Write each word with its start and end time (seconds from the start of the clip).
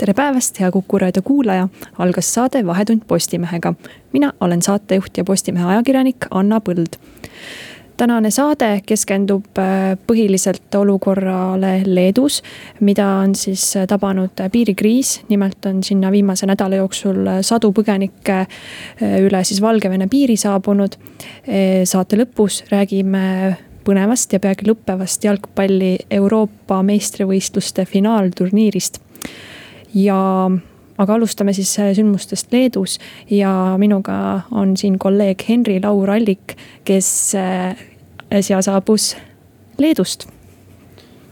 tere 0.00 0.14
päevast, 0.16 0.56
hea 0.60 0.70
Kuku 0.72 0.98
raadio 0.98 1.22
kuulaja, 1.22 1.66
algas 1.98 2.34
saade 2.34 2.66
Vahetund 2.66 3.02
Postimehega. 3.06 3.74
mina 4.12 4.32
olen 4.40 4.62
saatejuht 4.62 5.16
ja 5.16 5.24
Postimehe 5.24 5.64
ajakirjanik 5.64 6.26
Anna 6.30 6.60
Põld. 6.60 6.96
tänane 7.96 8.30
saade 8.30 8.80
keskendub 8.86 9.58
äh, 9.58 9.98
põhiliselt 10.06 10.74
olukorrale 10.74 11.82
Leedus, 11.84 12.42
mida 12.80 13.06
on 13.06 13.34
siis 13.34 13.76
äh, 13.76 13.86
tabanud 13.86 14.40
piirikriis. 14.52 15.20
nimelt 15.28 15.66
on 15.66 15.82
sinna 15.84 16.12
viimase 16.12 16.46
nädala 16.46 16.80
jooksul 16.80 17.26
äh, 17.26 17.38
sadu 17.40 17.72
põgenikke 17.72 18.46
üle 19.20 19.44
siis 19.44 19.60
Valgevene 19.60 20.06
piiri 20.08 20.36
saabunud. 20.36 20.96
saate 21.84 22.16
lõpus 22.16 22.64
räägime 22.70 23.56
põnevast 23.84 24.32
ja 24.32 24.40
peagi 24.40 24.64
lõppevast 24.64 25.24
jalgpalli 25.24 25.98
Euroopa 26.10 26.82
meistrivõistluste 26.82 27.84
finaalturniirist 27.84 29.00
ja 29.94 30.50
aga 31.00 31.14
alustame 31.16 31.54
siis 31.56 31.72
äh, 31.80 31.92
sündmustest 31.96 32.52
Leedus 32.52 32.98
ja 33.30 33.76
minuga 33.80 34.42
on 34.50 34.76
siin 34.76 34.98
kolleeg 34.98 35.44
Henri-Laur 35.48 36.10
Allik, 36.10 36.56
kes 36.84 37.34
äh, 37.38 37.76
äsja 38.32 38.62
saabus 38.62 39.14
Leedust. 39.78 40.28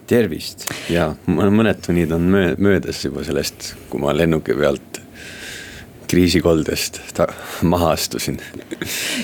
tervist 0.09 0.65
ja 0.89 1.11
mõned 1.28 1.83
tunnid 1.84 2.12
on 2.17 2.31
möödas 2.56 3.05
juba 3.05 3.25
sellest, 3.25 3.75
kui 3.91 4.00
ma 4.00 4.15
lennuki 4.17 4.56
pealt 4.56 5.03
kriisikoldest 6.09 7.03
maha 7.62 7.91
astusin. 7.93 8.39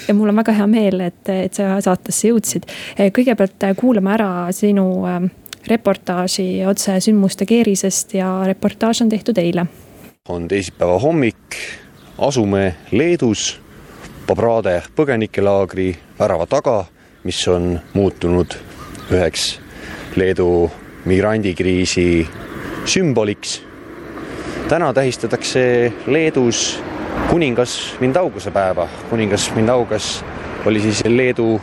ja 0.09 0.15
mul 0.15 0.29
on 0.29 0.37
väga 0.37 0.53
hea 0.53 0.67
meel, 0.69 1.01
et, 1.01 1.23
et 1.29 1.55
sa 1.55 1.79
saatesse 1.81 2.29
jõudsid. 2.29 2.69
kõigepealt 3.17 3.65
kuulame 3.81 4.13
ära 4.13 4.29
sinu 4.53 4.85
äh, 5.09 5.25
reportaaži 5.67 6.65
otse 6.67 6.99
sündmuste 7.01 7.47
keerisest 7.47 8.15
ja 8.15 8.29
reportaaž 8.47 9.03
on 9.03 9.09
tehtud 9.09 9.39
eile. 9.39 9.67
on 10.29 10.49
teisipäeva 10.49 10.99
hommik, 10.99 11.57
asume 12.19 12.75
Leedus 12.93 13.61
Pobrade 14.27 14.83
põgenikelaagri 14.97 15.91
värava 16.19 16.47
taga, 16.47 16.85
mis 17.25 17.49
on 17.49 17.81
muutunud 17.93 18.57
üheks 19.13 19.61
Leedu 20.17 20.71
migrandikriisi 21.05 22.29
sümboliks. 22.85 23.63
täna 24.69 24.93
tähistatakse 24.93 25.93
Leedus 26.07 26.81
kuningas 27.31 27.97
Mindauguse 28.01 28.51
päeva. 28.51 28.89
kuningas 29.11 29.51
Mindaugas 29.55 30.25
oli 30.67 30.81
siis 30.81 31.03
Leedu 31.05 31.61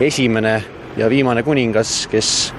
esimene 0.00 0.64
ja 0.96 1.10
viimane 1.10 1.42
kuningas, 1.42 2.06
kes 2.06 2.54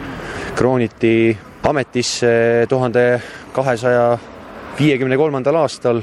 krooniti 0.55 1.37
ametisse 1.63 2.65
tuhande 2.69 3.21
kahesaja 3.53 4.17
viiekümne 4.79 5.17
kolmandal 5.17 5.55
aastal, 5.59 6.01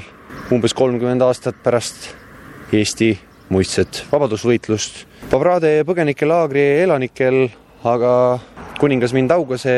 umbes 0.51 0.73
kolmkümmend 0.73 1.21
aastat 1.25 1.57
pärast 1.63 2.11
Eesti 2.73 3.11
muistset 3.53 4.03
vabadusvõitlust. 4.11 5.03
Pabrade 5.29 5.83
põgenikelaagri 5.87 6.63
elanikel 6.83 7.45
aga 7.83 8.39
kuningas 8.79 9.13
Mindaugase 9.13 9.75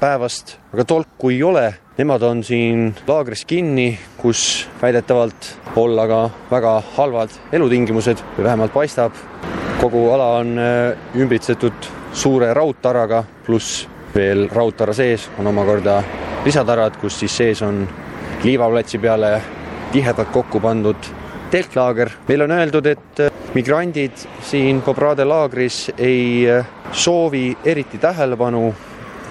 päevast 0.00 0.56
aga 0.72 0.84
tolku 0.84 1.32
ei 1.34 1.42
ole. 1.42 1.66
Nemad 1.98 2.22
on 2.22 2.44
siin 2.46 2.92
laagris 3.08 3.42
kinni, 3.48 3.90
kus 4.20 4.68
väidetavalt 4.82 5.48
olla 5.76 6.06
ka 6.06 6.20
väga 6.50 6.74
halvad 6.94 7.34
elutingimused 7.52 8.22
või 8.36 8.46
vähemalt 8.46 8.74
paistab. 8.74 9.12
kogu 9.80 10.10
ala 10.10 10.26
on 10.40 10.58
äh, 10.58 10.98
ümbritsetud 11.14 11.86
suure 12.12 12.54
raudtaraga, 12.54 13.24
pluss 13.46 13.86
veel 14.18 14.48
raudtara 14.52 14.92
sees 14.96 15.28
on 15.38 15.46
omakorda 15.46 16.02
lisatarad, 16.44 16.98
kus 17.00 17.20
siis 17.22 17.36
sees 17.36 17.62
on 17.62 17.86
liivaplatsi 18.42 18.98
peale 18.98 19.32
tihedalt 19.92 20.32
kokku 20.34 20.60
pandud 20.60 21.10
teltlaager. 21.50 22.10
meile 22.28 22.44
on 22.44 22.50
öeldud, 22.50 22.86
et 22.86 23.20
äh, 23.20 23.32
migrandid 23.54 24.26
siin 24.42 24.82
Pobrade 24.82 25.24
laagris 25.24 25.90
ei 25.98 26.44
äh, 26.50 26.66
soovi 26.92 27.56
eriti 27.64 27.98
tähelepanu. 27.98 28.74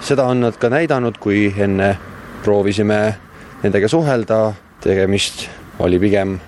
seda 0.00 0.24
on 0.24 0.40
nad 0.40 0.56
ka 0.56 0.68
näidanud, 0.70 1.18
kui 1.18 1.54
enne 1.58 1.96
proovisime 2.44 3.14
nendega 3.62 3.88
suhelda. 3.88 4.54
tegemist 4.80 5.48
oli 5.78 5.98
pigem 5.98 6.38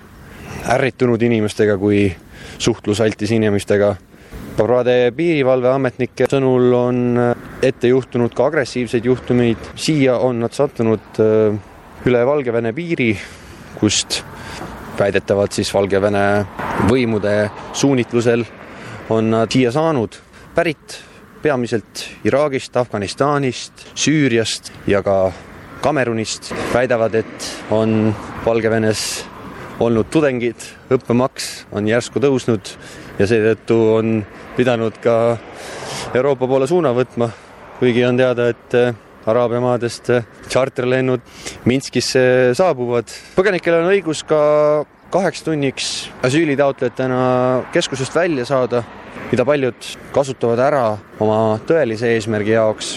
ärritunud 0.69 1.21
inimestega 1.21 1.77
kui 1.77 2.15
suhtlusaltis 2.57 3.31
inimestega 3.31 3.95
Pabrade 4.51 5.13
piirivalveametnike 5.15 6.27
sõnul 6.29 6.73
on 6.75 6.97
äh, 7.19 7.29
ette 7.63 7.87
juhtunud 7.87 8.33
ka 8.35 8.49
agressiivseid 8.49 9.05
juhtumeid, 9.07 9.71
siia 9.79 10.17
on 10.19 10.41
nad 10.43 10.53
sattunud 10.55 11.21
äh, 11.23 11.55
üle 12.09 12.23
Valgevene 12.27 12.73
piiri, 12.75 13.13
kust 13.79 14.21
väidetavalt 14.99 15.55
siis 15.55 15.71
Valgevene 15.73 16.25
võimude 16.89 17.35
suunitlusel 17.73 18.43
on 19.11 19.31
nad 19.31 19.51
siia 19.51 19.71
saanud, 19.71 20.19
pärit 20.55 20.99
peamiselt 21.41 22.05
Iraagist, 22.27 22.75
Afganistanist, 22.77 23.87
Süüriast 23.95 24.71
ja 24.87 25.01
ka 25.05 25.31
Kamerunist, 25.81 26.51
väidavad, 26.73 27.15
et 27.17 27.47
on 27.73 28.11
Valgevenes 28.45 29.23
olnud 29.81 30.11
tudengid, 30.13 30.61
õppemaks 30.93 31.47
on 31.73 31.87
järsku 31.89 32.21
tõusnud 32.21 32.75
ja 33.17 33.25
seetõttu 33.29 33.79
on 33.95 34.19
pidanud 34.57 34.97
ka 35.03 35.37
Euroopa 36.13 36.47
poole 36.47 36.67
suuna 36.67 36.91
võtma, 36.95 37.29
kuigi 37.79 38.03
on 38.05 38.19
teada, 38.19 38.49
et 38.51 38.75
äh, 38.77 38.93
Araabia 39.29 39.59
maadest 39.61 40.09
tšarterlennud 40.47 41.21
Minskisse 41.69 42.23
saabuvad. 42.57 43.11
põgenikel 43.35 43.77
on 43.77 43.91
õigus 43.91 44.23
ka 44.25 44.39
kaheks 45.11 45.43
tunniks 45.45 45.87
asüülitaotlejatena 46.25 47.21
keskusest 47.73 48.15
välja 48.15 48.45
saada, 48.47 48.83
mida 49.31 49.45
paljud 49.45 49.91
kasutavad 50.15 50.59
ära 50.63 50.85
oma 51.21 51.59
tõelise 51.67 52.15
eesmärgi 52.15 52.55
jaoks 52.55 52.95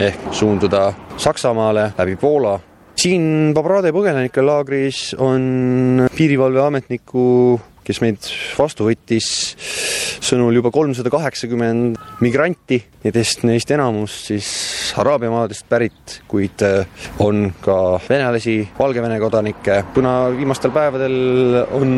ehk 0.00 0.30
suunduda 0.32 0.92
Saksamaale 1.16 1.90
läbi 1.98 2.16
Poola. 2.20 2.58
siin 2.96 3.52
Babrade 3.54 3.92
põgenikelaagris 3.92 5.14
on 5.18 6.08
piirivalveametniku 6.16 7.60
kes 7.86 8.00
meid 8.02 8.26
vastu 8.58 8.88
võttis, 8.88 9.28
sõnul 10.24 10.58
juba 10.58 10.72
kolmsada 10.74 11.10
kaheksakümmend 11.12 12.00
migranti, 12.24 12.80
nendest 13.04 13.44
neist 13.46 13.70
enamus 13.74 14.16
siis 14.28 14.48
Araabia 14.98 15.30
maadest 15.30 15.66
pärit, 15.70 16.18
kuid 16.30 16.62
äh, 16.66 17.06
on 17.22 17.50
ka 17.62 17.98
venelasi, 18.08 18.58
Valgevene 18.78 19.18
kodanikke. 19.22 19.82
kuna 19.94 20.16
viimastel 20.34 20.74
päevadel 20.74 21.62
on 21.76 21.90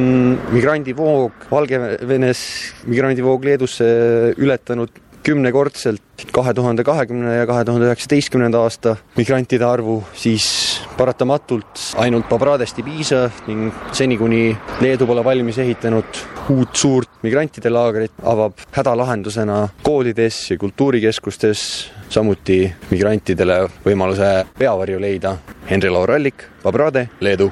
migrandivoog 0.53 1.49
Valgevenes, 1.51 2.41
migrandivoog 2.87 3.45
Leedusse 3.49 3.89
ületanud 4.37 5.05
kümnekordselt 5.29 6.29
kahe 6.33 6.55
tuhande 6.55 6.85
kahekümne 6.87 7.35
ja 7.41 7.47
kahe 7.47 7.65
tuhande 7.65 7.89
üheksateistkümnenda 7.89 8.63
aasta 8.65 8.97
migrantide 9.17 9.67
arvu, 9.67 10.01
siis 10.17 10.78
paratamatult 10.99 11.85
ainult 12.03 12.29
Pabradest 12.29 12.81
ei 12.81 12.87
piisa 12.87 13.23
ning 13.47 13.69
seni, 13.95 14.19
kuni 14.19 14.51
Leedu 14.83 15.07
pole 15.07 15.23
valmis 15.25 15.61
ehitanud 15.63 16.23
uut 16.55 16.75
suurt 16.77 17.23
migrantide 17.23 17.71
laagrit, 17.71 18.17
avab 18.27 18.59
hädalahendusena 18.75 19.61
koolides 19.83 20.41
ja 20.51 20.59
kultuurikeskustes 20.59 21.63
samuti 22.11 22.65
migrantidele 22.91 23.63
võimaluse 23.85 24.33
peavarju 24.59 25.01
leida. 25.01 25.37
Henri 25.71 25.93
Laur 25.93 26.17
Allik, 26.17 26.47
Pabrade, 26.63 27.09
Leedu 27.21 27.51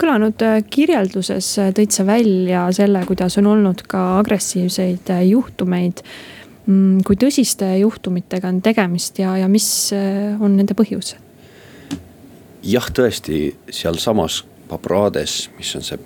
kõlanud 0.00 0.42
äh, 0.44 0.60
kirjelduses 0.70 1.50
äh, 1.62 1.72
tõid 1.74 1.94
sa 1.94 2.06
välja 2.06 2.66
selle, 2.74 3.04
kuidas 3.08 3.38
on 3.40 3.48
olnud 3.52 3.84
ka 3.88 4.18
agressiivseid 4.20 5.12
äh, 5.14 5.22
juhtumeid. 5.30 6.02
Mm, 6.66 7.02
kui 7.06 7.18
tõsiste 7.20 7.68
juhtumitega 7.78 8.48
on 8.48 8.62
tegemist 8.64 9.18
ja, 9.20 9.36
ja 9.36 9.48
mis 9.52 9.66
on 9.92 10.56
nende 10.56 10.72
põhjus? 10.76 11.12
Jah, 12.64 12.88
tõesti 12.94 13.46
sealsamas 13.72 14.42
Pabrades, 14.68 15.50
mis 15.58 15.74
on 15.76 15.84
see 15.84 16.00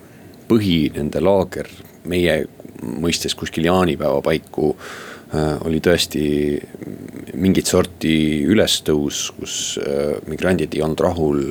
põhi, 0.49 0.88
nende 0.94 1.22
laager 1.22 1.69
meie 2.08 2.40
mõistes 2.82 3.37
kuskil 3.38 3.69
jaanipäeva 3.69 4.20
paiku 4.25 4.72
oli 5.69 5.81
tõesti 5.84 6.22
mingit 7.37 7.69
sorti 7.69 8.43
ülestõus, 8.49 9.26
kus 9.37 9.55
migrandid 10.31 10.72
ei 10.75 10.84
olnud 10.87 11.02
rahul 11.05 11.43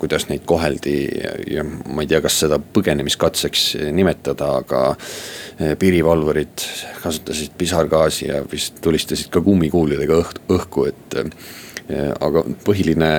kuidas 0.00 0.26
neid 0.28 0.44
koheldi 0.48 0.94
ja, 1.52 1.64
ma 1.64 2.04
ei 2.04 2.08
tea, 2.08 2.20
kas 2.24 2.38
seda 2.44 2.58
põgenemiskatseks 2.60 3.66
nimetada, 3.96 4.50
aga 4.60 4.82
piirivalvurid 5.80 6.64
kasutasid 7.02 7.54
pisargaasi 7.60 8.28
ja 8.28 8.42
vist 8.52 8.82
tulistasid 8.84 9.30
ka 9.32 9.40
kummikuulidega 9.44 10.18
õht, 10.24 10.42
õhku, 10.52 10.88
et 10.92 11.16
aga 12.20 12.44
põhiline 12.66 13.12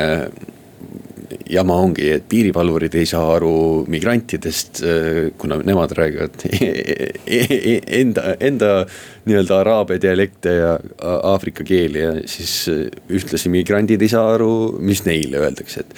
jama 1.54 1.78
ongi, 1.86 2.08
et 2.18 2.26
piirivalvurid 2.30 2.96
ei 3.00 3.08
saa 3.10 3.36
aru 3.36 3.54
migrantidest, 3.92 4.82
kuna 5.40 5.60
nemad 5.66 5.94
räägivad 5.98 6.46
e-, 6.50 6.72
e-, 7.26 7.58
e-, 7.58 7.82
enda, 8.00 8.36
enda 8.44 8.72
nii-öelda 9.28 9.60
araabia 9.62 10.02
dialekte 10.04 10.56
ja 10.58 10.72
aafrika 11.32 11.66
keeli 11.68 12.02
ja 12.02 12.14
siis 12.30 12.56
ühtlasi 12.70 13.52
migrandid 13.54 14.02
ei 14.04 14.12
saa 14.12 14.34
aru, 14.36 14.54
mis 14.84 15.04
neile 15.08 15.44
öeldakse, 15.44 15.86
et. 15.86 15.94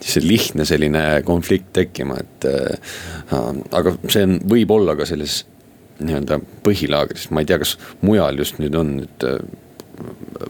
siis 0.00 0.18
on 0.22 0.28
lihtne 0.28 0.66
selline 0.68 1.04
konflikt 1.26 1.72
tekkima, 1.78 2.18
et 2.22 2.48
äh, 2.50 2.98
aga 3.72 3.96
see 4.08 4.26
on, 4.26 4.36
võib 4.50 4.74
olla 4.78 4.96
ka 4.98 5.06
selles 5.08 5.44
nii-öelda 5.98 6.38
põhilaagris, 6.66 7.30
ma 7.34 7.42
ei 7.42 7.48
tea, 7.48 7.58
kas 7.62 7.74
mujal 8.06 8.38
just 8.38 8.60
nüüd 8.62 8.76
on 8.78 8.94
nüüd 9.00 9.26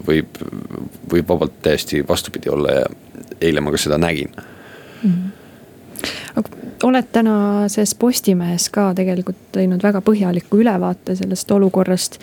võib, 0.06 0.40
võib 1.12 1.28
vabalt 1.28 1.58
täiesti 1.62 2.04
vastupidi 2.08 2.50
olla 2.52 2.80
ja 2.80 2.86
eile 3.40 3.60
ma 3.60 3.70
ka 3.74 3.80
seda 3.80 3.98
nägin 3.98 4.30
mm. 4.36 5.10
-hmm 5.10 5.38
aga 6.36 6.48
oled 6.86 7.10
tänases 7.12 7.94
Postimehes 7.98 8.68
ka 8.74 8.92
tegelikult 8.94 9.40
teinud 9.54 9.82
väga 9.82 10.02
põhjaliku 10.04 10.60
ülevaate 10.62 11.16
sellest 11.18 11.50
olukorrast. 11.50 12.18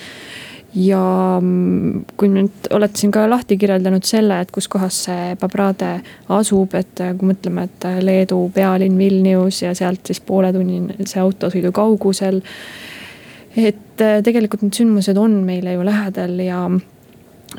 ja 0.76 1.02
mm, 1.42 2.02
kui 2.20 2.28
nüüd 2.28 2.68
oled 2.76 2.98
siin 3.00 3.12
ka 3.16 3.22
lahti 3.30 3.56
kirjeldanud 3.58 4.04
selle, 4.04 4.42
et 4.44 4.52
kus 4.52 4.68
kohas 4.68 4.98
see 5.06 5.38
Pabrade 5.40 6.02
asub, 6.36 6.74
et 6.76 7.04
kui 7.20 7.30
mõtleme, 7.30 7.64
et 7.64 7.88
Leedu 8.04 8.42
pealinn 8.56 8.98
Vilnius 9.00 9.62
ja 9.62 9.72
sealt 9.76 10.04
siis 10.06 10.20
pooletunnise 10.20 11.22
autosõidu 11.24 11.72
kaugusel. 11.72 12.42
et 13.56 14.04
tegelikult 14.24 14.66
need 14.66 14.76
sündmused 14.76 15.18
on 15.18 15.40
meile 15.48 15.78
ju 15.78 15.86
lähedal 15.86 16.40
ja 16.44 16.68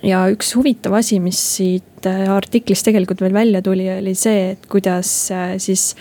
ja 0.05 0.25
üks 0.33 0.53
huvitav 0.57 0.97
asi, 0.99 1.19
mis 1.23 1.39
siit 1.57 2.07
äh, 2.09 2.27
artiklist 2.33 2.87
tegelikult 2.89 3.23
veel 3.25 3.37
välja 3.37 3.63
tuli, 3.65 3.89
oli 3.93 4.15
see, 4.19 4.53
et 4.55 4.69
kuidas 4.73 5.11
äh, 5.35 5.57
siis 5.63 5.95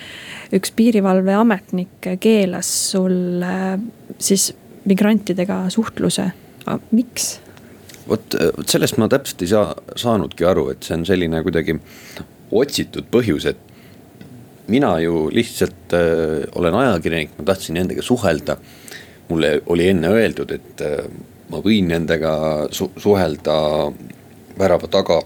üks 0.55 0.73
piirivalveametnik 0.75 2.11
keelas 2.23 2.69
sul 2.91 3.43
äh, 3.45 3.75
siis 4.17 4.51
migrantidega 4.85 5.65
suhtluse. 5.73 6.31
miks? 6.91 7.39
vot, 8.09 8.37
vot 8.57 8.69
sellest 8.69 8.97
ma 9.01 9.09
täpselt 9.11 9.45
ei 9.45 9.53
saa, 9.53 9.71
saanudki 9.97 10.45
aru, 10.45 10.69
et 10.73 10.85
see 10.85 10.97
on 10.97 11.05
selline 11.07 11.41
kuidagi 11.45 11.77
otsitud 12.55 13.07
põhjus, 13.11 13.47
et 13.49 13.61
mina 14.71 14.95
ju 14.99 15.27
lihtsalt 15.33 15.93
äh, 15.93 16.43
olen 16.55 16.81
ajakirjanik, 16.81 17.37
ma 17.37 17.47
tahtsin 17.51 17.79
nendega 17.79 18.05
suhelda. 18.05 18.57
mulle 19.29 19.61
oli 19.73 19.87
enne 19.89 20.09
öeldud, 20.13 20.51
et 20.53 20.81
äh, 20.85 21.05
ma 21.51 21.61
võin 21.63 21.89
nendega 21.91 22.35
su 22.73 22.89
suhelda 22.97 23.55
värava 24.59 24.89
taga. 24.91 25.21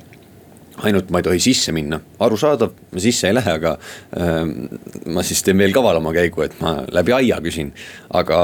Ainult 0.88 1.10
ma 1.12 1.20
ei 1.20 1.26
tohi 1.28 1.42
sisse 1.44 1.74
minna, 1.76 1.98
arusaadav, 2.24 2.72
ma 2.96 3.02
sisse 3.04 3.28
ei 3.28 3.36
lähe, 3.36 3.56
aga 3.60 3.74
äh, 4.16 4.46
ma 5.12 5.24
siis 5.28 5.44
teen 5.44 5.60
veel 5.60 5.76
kavalama 5.76 6.14
käigu, 6.16 6.46
et 6.46 6.56
ma 6.64 6.78
läbi 6.96 7.12
aia 7.18 7.42
küsin, 7.44 7.74
aga 8.16 8.38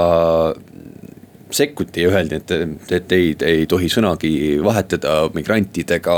sekkuti 1.56 2.04
ja 2.04 2.12
öeldi, 2.12 2.42
et, 2.42 2.51
et 2.92 3.07
teid 3.07 3.45
ei 3.45 3.66
tohi 3.69 3.88
sõnagi 3.92 4.33
vahetada 4.66 5.30
migrantidega. 5.36 6.18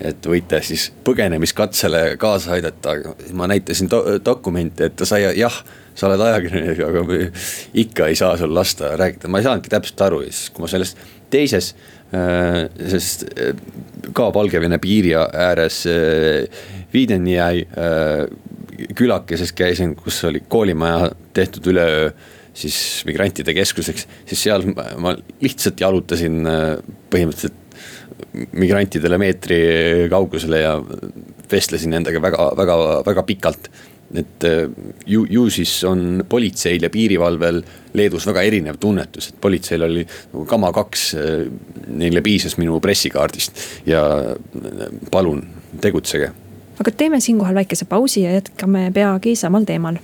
Et 0.00 0.26
võite 0.30 0.60
siis 0.62 0.88
põgenemiskatsele 1.04 2.16
kaasa 2.20 2.54
aidata, 2.56 2.94
ma 3.34 3.48
näitasin 3.50 3.90
do 3.90 4.02
dokumente, 4.24 4.86
et 4.86 4.96
ta 4.96 5.08
sai 5.08 5.24
jah 5.38 5.62
sa 5.98 6.06
oled 6.06 6.22
ajakirjanik, 6.22 6.80
aga 6.86 7.20
ikka 7.82 8.08
ei 8.10 8.18
saa 8.18 8.36
sul 8.38 8.54
lasta 8.54 8.92
rääkida, 8.98 9.30
ma 9.30 9.40
ei 9.40 9.46
saanudki 9.48 9.72
täpselt 9.72 10.04
aru 10.06 10.22
ja 10.24 10.32
siis, 10.32 10.52
kui 10.54 10.64
ma 10.64 10.70
sellest 10.70 11.00
teises 11.32 11.72
äh,, 12.14 12.64
sest 12.92 13.26
äh, 13.34 13.54
ka 14.16 14.30
Valgevene 14.34 14.78
piiri 14.82 15.14
ääres 15.18 15.82
äh, 15.90 16.64
Wiedenjäi 16.94 17.66
äh, 17.66 18.24
külakeses 18.96 19.52
käisin, 19.58 19.96
kus 19.98 20.22
oli 20.28 20.44
koolimaja 20.48 21.10
tehtud 21.34 21.66
üleöö 21.72 22.10
siis 22.58 23.02
migrantide 23.06 23.54
keskuseks, 23.54 24.06
siis 24.26 24.40
seal 24.46 24.64
ma 24.98 25.12
lihtsalt 25.42 25.78
jalutasin 25.82 26.40
põhimõtteliselt 27.10 27.67
migrantidele 28.52 29.18
meetri 29.18 29.60
kaugusele 30.10 30.60
ja 30.62 30.74
vestlesin 31.50 31.94
nendega 31.96 32.22
väga, 32.22 32.50
väga, 32.58 32.76
väga 33.06 33.24
pikalt 33.28 33.70
et 34.14 34.44
äh, 34.44 34.70
ju, 35.06 35.26
ju 35.30 35.50
siis 35.50 35.84
on 35.84 36.24
politseil 36.28 36.82
ja 36.82 36.90
piirivalvel 36.90 37.60
Leedus 37.98 38.26
väga 38.28 38.42
erinev 38.46 38.78
tunnetus, 38.80 39.30
et 39.30 39.40
politseil 39.40 39.84
oli 39.84 40.04
nagu 40.06 40.44
kama 40.48 40.72
kaks, 40.72 41.06
äh, 41.18 41.46
neile 41.88 42.22
piisas 42.24 42.56
minu 42.60 42.80
pressikaardist 42.80 43.60
ja 43.86 44.04
äh, 44.32 44.84
palun, 45.12 45.44
tegutsege. 45.80 46.32
aga 46.78 46.94
teeme 46.96 47.20
siinkohal 47.20 47.58
väikese 47.58 47.84
pausi 47.84 48.22
ja 48.22 48.32
jätkame 48.38 48.90
peagi 48.94 49.36
samal 49.36 49.68
teemal. 49.68 50.00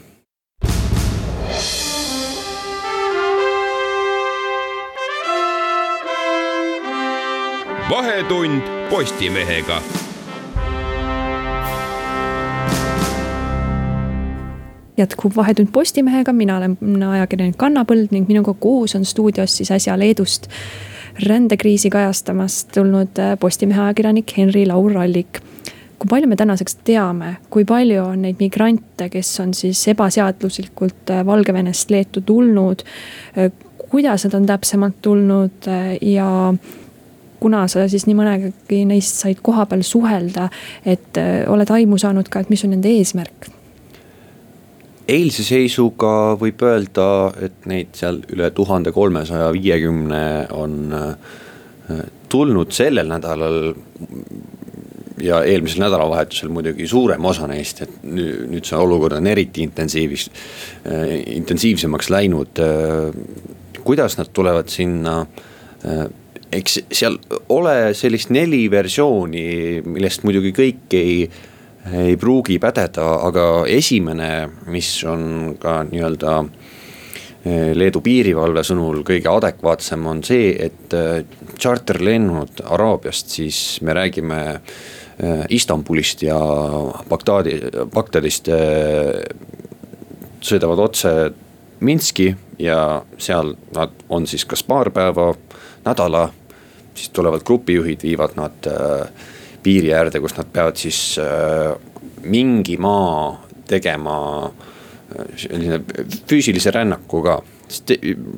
Vahetund 7.90 8.62
Postimehega 8.90 9.82
jätkub 14.96 15.36
Vahetund 15.36 15.68
Postimehega, 15.72 16.32
mina 16.32 16.56
olen 16.56 17.02
ajakirjanik 17.02 17.62
Anna 17.62 17.84
Põld 17.84 18.08
ning 18.10 18.28
minuga 18.28 18.54
koos 18.54 18.94
on 18.94 19.04
stuudios 19.04 19.56
siis 19.56 19.70
äsja 19.70 19.98
Leedust 19.98 20.48
rändekriisi 21.26 21.90
kajastamast 21.90 22.72
tulnud 22.74 23.18
äh, 23.18 23.38
Postimehe 23.40 23.80
ajakirjanik 23.80 24.36
Henri 24.36 24.66
Laur 24.66 24.96
Allik. 24.98 25.40
kui 25.98 26.08
palju 26.08 26.28
me 26.28 26.36
tänaseks 26.36 26.74
teame, 26.84 27.36
kui 27.50 27.64
palju 27.64 28.02
on 28.04 28.22
neid 28.22 28.40
migrante, 28.40 29.08
kes 29.08 29.40
on 29.40 29.54
siis 29.54 29.88
ebaseaduslikult 29.88 31.10
äh, 31.10 31.26
Valgevenest 31.26 31.90
Leetu 31.90 32.20
tulnud? 32.20 32.82
Äh, 33.38 33.52
kuidas 33.90 34.24
nad 34.24 34.34
on 34.34 34.46
täpsemalt 34.46 35.02
tulnud 35.02 35.68
ja 36.00 36.54
kuna 37.44 37.66
sa 37.68 37.84
siis 37.92 38.08
nii 38.08 38.16
mõnegi 38.16 38.84
neist 38.88 39.20
said 39.20 39.42
kohapeal 39.44 39.84
suhelda, 39.84 40.48
et 40.84 41.20
oled 41.52 41.76
aimu 41.76 42.00
saanud 42.00 42.32
ka, 42.32 42.40
et 42.40 42.52
mis 42.52 42.64
on 42.64 42.72
nende 42.72 42.88
eesmärk 42.88 43.52
eilse 45.10 45.44
seisuga 45.44 46.34
võib 46.40 46.62
öelda, 46.64 47.06
et 47.44 47.66
neid 47.68 47.94
seal 47.98 48.22
üle 48.32 48.48
tuhande 48.56 48.92
kolmesaja 48.94 49.50
viiekümne 49.54 50.24
on 50.56 50.78
äh, 50.96 52.04
tulnud 52.32 52.72
sellel 52.74 53.10
nädalal. 53.10 53.74
ja 55.24 55.38
eelmisel 55.46 55.78
nädalavahetusel 55.80 56.50
muidugi 56.52 56.88
suurem 56.90 57.24
osa 57.24 57.46
neist, 57.46 57.84
et 57.84 57.92
nüüd, 58.02 58.48
nüüd 58.50 58.66
see 58.66 58.76
olukord 58.76 59.14
on 59.14 59.28
eriti 59.30 59.62
intensiivis, 59.62 60.26
äh, 60.90 61.14
intensiivsemaks 61.36 62.10
läinud. 62.10 62.60
Äh, 62.60 63.80
kuidas 63.84 64.18
nad 64.18 64.32
tulevad 64.32 64.68
sinna? 64.68 65.24
Eks 66.58 66.78
seal 66.94 67.18
ole 67.52 67.94
sellist 67.96 68.30
neli 68.34 68.66
versiooni, 68.70 69.82
millest 69.86 70.24
muidugi 70.26 70.54
kõik 70.56 70.96
ei 71.00 71.18
ei 71.92 72.16
pruugi 72.16 72.58
pädeda, 72.58 73.04
aga 73.26 73.42
esimene, 73.68 74.48
mis 74.72 74.88
on 75.08 75.54
ka 75.60 75.82
nii-öelda 75.84 76.36
eh, 77.44 77.72
Leedu 77.76 78.00
piirivalve 78.04 78.64
sõnul 78.64 79.02
kõige 79.04 79.28
adekvaatsem 79.28 80.06
on 80.08 80.22
see, 80.24 80.54
et 80.64 80.94
tšarterlennud 80.94 82.62
eh, 82.62 82.70
Araabiast, 82.72 83.34
siis 83.36 83.58
me 83.84 83.96
räägime 83.96 84.40
eh, 84.54 85.44
Istanbulist 85.52 86.24
ja 86.24 86.38
Bagdadi, 87.10 87.58
Bagdadist 87.92 88.48
sõidavad 90.44 90.80
otse 90.86 91.12
Minski 91.84 92.30
ja 92.58 93.02
seal 93.18 93.54
nad 93.76 93.92
on 94.08 94.24
siis 94.30 94.46
kas 94.48 94.64
paar 94.64 94.88
päeva, 94.94 95.34
nädala. 95.84 96.30
Siis 96.94 97.10
tulevad 97.14 97.44
grupijuhid, 97.46 98.02
viivad 98.02 98.36
nad 98.38 98.68
äh, 98.70 99.08
piiri 99.64 99.92
äärde, 99.96 100.20
kus 100.22 100.36
nad 100.36 100.50
peavad 100.52 100.78
siis 100.78 101.16
äh, 101.22 101.72
mingi 102.28 102.76
maa 102.80 103.32
tegema 103.68 104.16
äh, 104.44 105.26
selline 105.40 105.80
füüsilise 106.28 106.72
rännaku 106.74 107.22
ka. 107.24 107.38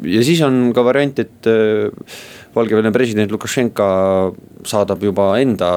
ja 0.07 0.23
siis 0.25 0.43
on 0.47 0.71
ka 0.75 0.85
variant, 0.87 1.19
et 1.19 1.51
äh, 1.51 1.91
Valgevene 2.57 2.89
president 2.89 3.33
Lukašenka 3.33 3.87
saadab 4.65 5.03
juba 5.05 5.35
enda 5.37 5.69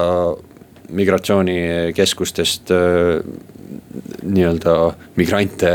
migratsioonikeskustest 0.96 2.72
nii-öelda 4.24 4.76
migrante 5.20 5.74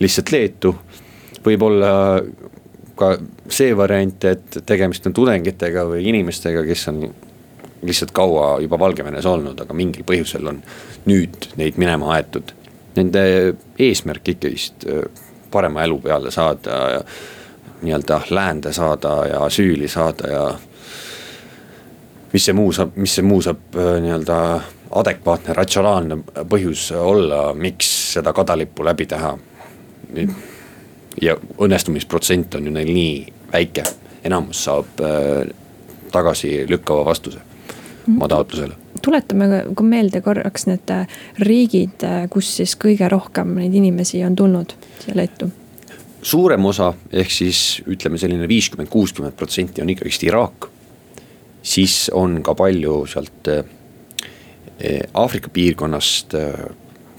lihtsalt 0.00 0.32
Leetu. 0.32 0.72
võib-olla 1.44 1.92
ka 2.96 3.10
see 3.54 3.76
variant, 3.76 4.24
et 4.24 4.58
tegemist 4.66 5.06
on 5.06 5.14
tudengitega 5.16 5.86
või 5.90 6.04
inimestega, 6.10 6.64
kes 6.66 6.88
on 6.92 7.02
lihtsalt 7.86 8.12
kaua 8.16 8.56
juba 8.60 8.78
Valgevenes 8.78 9.26
olnud, 9.26 9.60
aga 9.60 9.74
mingil 9.76 10.06
põhjusel 10.06 10.48
on 10.50 10.60
nüüd 11.06 11.50
neid 11.60 11.78
minema 11.80 12.14
aetud. 12.16 12.52
Nende 12.96 13.22
eesmärk 13.78 14.32
ikkagist 14.34 14.86
äh, 14.88 15.04
parema 15.52 15.84
elu 15.84 15.98
peale 16.04 16.30
saada 16.30 17.02
nii-öelda 17.82 18.20
läände 18.30 18.72
saada 18.72 19.26
ja 19.30 19.42
asüüli 19.44 19.88
saada 19.88 20.30
ja. 20.32 20.46
mis 22.32 22.44
see 22.44 22.56
muu 22.56 22.72
saab, 22.72 22.96
mis 22.96 23.14
see 23.14 23.24
muu 23.24 23.42
saab 23.44 23.76
äh, 23.76 23.92
nii-öelda 24.02 24.38
adekvaatne, 24.96 25.54
ratsionaalne 25.54 26.18
põhjus 26.48 26.88
olla, 26.96 27.50
miks 27.54 27.88
seda 28.14 28.32
kadalippu 28.32 28.84
läbi 28.84 29.06
teha. 29.06 29.36
ja 31.22 31.36
õnnestumisprotsent 31.58 32.54
on 32.54 32.66
ju 32.66 32.72
neil 32.72 32.92
nii 32.94 33.35
väike, 33.52 33.84
enamus 34.24 34.64
saab 34.64 35.00
äh, 35.00 35.46
tagasilükkava 36.12 37.04
vastuse 37.04 37.40
oma 38.06 38.28
taotlusele 38.28 38.76
tuletame 39.02 39.62
ka 39.76 39.84
meelde 39.86 40.20
korraks 40.24 40.66
need 40.66 40.90
äh, 40.90 41.06
riigid, 41.42 42.02
äh, 42.06 42.26
kus 42.32 42.56
siis 42.58 42.76
kõige 42.80 43.08
rohkem 43.12 43.54
neid 43.60 43.74
inimesi 43.74 44.22
on 44.26 44.36
tulnud 44.36 44.74
siia 45.02 45.16
Leetu. 45.18 45.50
suurem 46.22 46.64
osa, 46.66 46.92
ehk 47.12 47.30
siis 47.30 47.82
ütleme 47.86 48.18
selline 48.18 48.48
viiskümmend, 48.48 48.90
kuuskümmend 48.90 49.36
protsenti 49.38 49.82
on 49.82 49.90
ikkagist 49.94 50.26
Iraak. 50.26 50.70
siis 51.62 52.10
on 52.14 52.42
ka 52.42 52.54
palju 52.54 53.06
sealt 53.06 53.48
Aafrika 55.14 55.48
piirkonnast, 55.48 56.34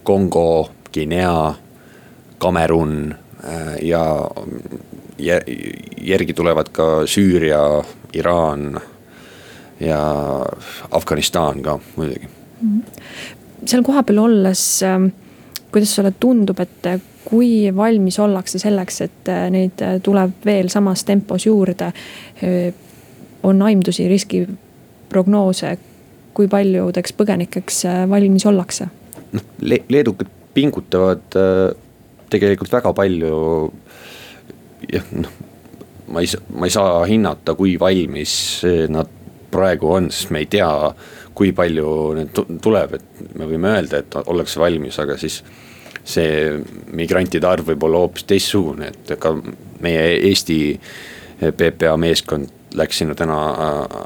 Kongo, 0.04 0.70
Guinea, 0.94 1.54
Kamerun 2.38 3.16
ja 3.82 4.04
järgi 5.18 6.34
tulevad 6.34 6.70
ka 6.72 7.06
Süüria, 7.06 7.84
Iraan 8.14 8.80
ja 9.80 10.00
Afganistan 10.92 11.62
ka 11.62 11.80
muidugi. 11.96 12.30
seal 13.66 13.84
kohapeal 13.84 14.18
olles, 14.18 14.84
ähm, 14.84 15.10
kuidas 15.72 15.96
sulle 15.96 16.14
tundub, 16.20 16.60
et 16.60 17.02
kui 17.28 17.68
valmis 17.76 18.20
ollakse 18.24 18.60
selleks, 18.62 19.02
et 19.04 19.32
äh, 19.32 19.48
neid 19.54 19.84
äh, 19.84 19.98
tuleb 20.04 20.46
veel 20.46 20.72
samas 20.72 21.04
tempos 21.08 21.48
juurde? 21.48 21.92
Äh, 22.44 22.74
on 23.44 23.62
aimdusi, 23.62 24.08
riskiprognoose, 24.10 25.76
kui 26.36 26.50
paljudeks 26.52 27.14
põgenikeks 27.18 27.84
valmis 28.10 28.46
ollakse? 28.50 28.90
noh 29.32 29.44
Le, 29.62 29.82
leedukad 29.92 30.30
pingutavad 30.56 31.36
tegelikult 32.32 32.72
väga 32.72 32.94
palju 32.96 33.40
jah, 34.86 35.06
noh, 35.12 35.38
ma 36.14 36.24
ei 36.24 36.32
saa, 36.32 36.44
ma 36.56 36.68
ei 36.68 36.74
saa 36.74 37.06
hinnata, 37.10 37.56
kui 37.58 37.76
valmis 37.80 38.34
nad 38.94 39.14
praegu 39.52 39.94
on, 39.98 40.12
sest 40.12 40.34
me 40.36 40.44
ei 40.44 40.50
tea, 40.52 40.70
kui 41.38 41.54
palju 41.56 41.94
neid 42.18 42.42
tuleb, 42.64 42.98
et 42.98 43.38
me 43.38 43.48
võime 43.50 43.72
öelda, 43.76 44.02
et 44.02 44.20
ollakse 44.26 44.60
valmis, 44.62 44.98
aga 45.00 45.18
siis 45.20 45.42
see 46.08 46.58
migrantide 46.96 47.48
arv 47.48 47.68
võib 47.68 47.84
olla 47.88 48.06
hoopis 48.06 48.28
teistsugune, 48.28 48.92
et 48.94 49.18
ka 49.20 49.34
meie 49.84 50.06
Eesti 50.30 50.60
PPA 51.40 51.98
meeskond 52.00 52.76
läks 52.78 53.02
sinna 53.02 53.16
täna 53.18 53.40
äh, 53.52 53.98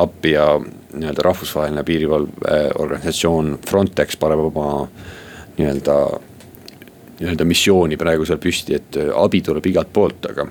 appi 0.00 0.34
ja 0.34 0.46
nii-öelda 0.94 1.22
rahvusvaheline 1.22 1.84
piirivalveorganisatsioon 1.86 3.58
Frontex 3.66 4.18
paneb 4.20 4.42
oma 4.48 4.68
nii-öelda 5.58 5.96
nii-öelda 7.20 7.46
missiooni 7.46 7.98
praegu 8.00 8.26
seal 8.26 8.40
püsti, 8.42 8.78
et 8.78 8.98
äh, 9.00 9.10
abi 9.16 9.42
tuleb 9.44 9.66
igalt 9.70 9.92
poolt, 9.94 10.30
aga. 10.30 10.46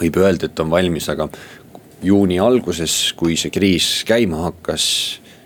võib 0.00 0.16
öelda, 0.22 0.46
et 0.46 0.60
on 0.62 0.70
valmis, 0.70 1.08
aga 1.10 1.28
juuni 2.02 2.38
alguses, 2.40 3.12
kui 3.16 3.36
see 3.36 3.52
kriis 3.52 4.00
käima 4.08 4.46
hakkas. 4.48 4.84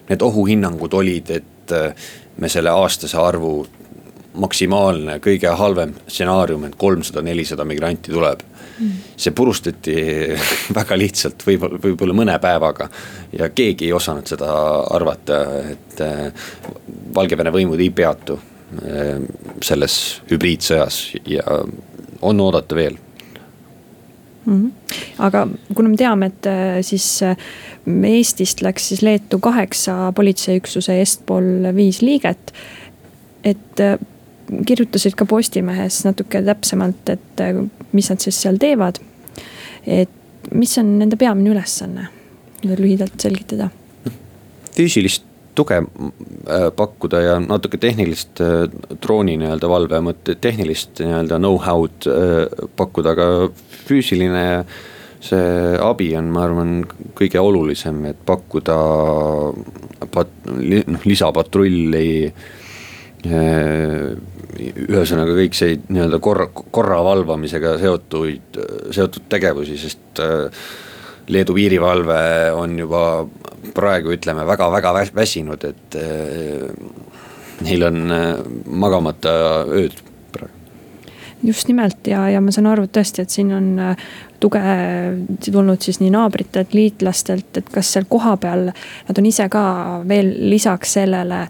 Need 0.09 0.23
ohuhinnangud 0.23 0.93
olid, 0.95 1.31
et 1.31 1.73
äh, 1.73 2.11
me 2.38 2.50
selle 2.52 2.71
aastase 2.71 3.19
arvu 3.19 3.64
maksimaalne, 4.35 5.21
kõige 5.23 5.52
halvem 5.54 5.95
stsenaarium, 6.09 6.66
et 6.66 6.75
kolmsada, 6.78 7.23
nelisada 7.23 7.64
migranti 7.64 8.12
tuleb 8.12 8.40
mm.. 8.43 8.97
see 9.16 9.31
purustati 9.37 9.95
väga 10.78 10.99
lihtsalt, 10.99 11.45
võib-olla, 11.47 11.78
võib-olla 11.85 12.16
mõne 12.19 12.38
päevaga. 12.43 12.88
ja 13.33 13.49
keegi 13.54 13.87
ei 13.88 13.93
osanud 13.95 14.26
seda 14.26 14.50
arvata, 14.90 15.45
et 15.75 16.02
äh, 16.02 16.50
Valgevene 17.14 17.52
võimud 17.54 17.78
ei 17.78 17.93
peatu 17.95 18.40
selles 19.62 19.97
hübriidsõjas 20.31 21.00
ja 21.28 21.43
on 22.23 22.40
oodata 22.40 22.76
veel 22.76 22.97
mm. 24.45 24.54
-hmm. 24.62 24.73
aga 25.19 25.47
kuna 25.75 25.88
me 25.88 25.97
teame, 25.97 26.26
et 26.26 26.47
äh, 26.47 26.81
siis 26.83 27.23
äh, 27.23 27.37
Eestist 27.87 28.62
läks 28.62 28.88
siis 28.88 29.02
Leetu 29.02 29.38
kaheksa 29.38 30.12
politseiüksuse 30.12 31.00
Estpol 31.00 31.75
viis 31.76 32.02
liiget. 32.02 32.52
et 33.45 33.81
kirjutasid 34.66 35.14
ka 35.14 35.26
Postimehes 35.26 36.04
natuke 36.04 36.43
täpsemalt, 36.43 37.09
et 37.09 37.43
mis 37.93 38.11
nad 38.11 38.21
siis 38.21 38.43
seal 38.43 38.57
teevad. 38.57 38.99
et 39.87 40.11
mis 40.52 40.78
on 40.78 40.99
nende 40.99 41.16
peamine 41.16 41.50
ülesanne, 41.50 42.09
lühidalt 42.64 43.21
selgitada? 43.21 43.71
füüsilist 44.76 45.25
tuge 45.54 45.80
äh, 45.80 46.68
pakkuda 46.76 47.20
ja 47.23 47.37
natuke 47.42 47.78
tehnilist 47.80 48.40
äh, 48.42 48.66
drooni 49.02 49.37
nii-öelda 49.40 49.70
valve 49.70 50.00
mõtte, 50.04 50.37
tehnilist 50.40 51.02
nii-öelda 51.02 51.38
know-how'd 51.40 52.08
äh, 52.11 52.66
pakkuda, 52.76 53.14
aga 53.14 53.28
füüsiline 53.87 54.44
see 55.25 55.76
abi 55.80 56.11
on, 56.18 56.28
ma 56.34 56.42
arvan, 56.44 56.73
kõige 57.16 57.40
olulisem, 57.40 58.02
et 58.11 58.18
pakkuda 58.28 58.76
pat-, 60.12 60.34
noh 60.44 61.06
lisapatrulli. 61.08 62.11
ühesõnaga 64.84 65.32
kõik 65.38 65.56
see 65.56 65.78
nii-öelda 65.88 66.20
korra, 66.20 66.50
korra 66.52 66.99
valvamisega 67.06 67.78
seotuid, 67.80 68.61
seotud 68.92 69.25
tegevusi, 69.32 69.78
sest 69.80 70.20
Leedu 71.32 71.54
piirivalve 71.56 72.52
on 72.52 72.76
juba 72.76 73.04
praegu 73.75 74.14
ütleme 74.14 74.47
väga-väga 74.47 74.92
väsinud, 75.14 75.64
et 75.64 75.97
äh, 75.99 76.68
neil 77.64 77.87
on 77.88 78.00
äh, 78.12 78.28
magamata 78.66 79.35
ööd 79.68 79.99
praegu. 80.33 80.52
just 81.42 81.68
nimelt 81.68 82.06
ja, 82.06 82.26
ja 82.28 82.40
ma 82.40 82.54
saan 82.54 82.71
aru 82.71 82.87
tõesti, 82.87 83.25
et 83.25 83.35
siin 83.35 83.52
on 83.54 83.68
äh, 83.90 84.09
tuge 84.40 84.62
tulnud 85.50 85.83
siis 85.83 86.00
nii 86.02 86.11
naabritelt, 86.12 86.75
liitlastelt, 86.76 87.52
et 87.56 87.71
kas 87.73 87.92
seal 87.94 88.09
kohapeal 88.09 88.71
nad 88.73 89.21
on 89.21 89.30
ise 89.30 89.49
ka 89.52 89.64
veel 90.09 90.35
lisaks 90.50 90.99
sellele 90.99 91.47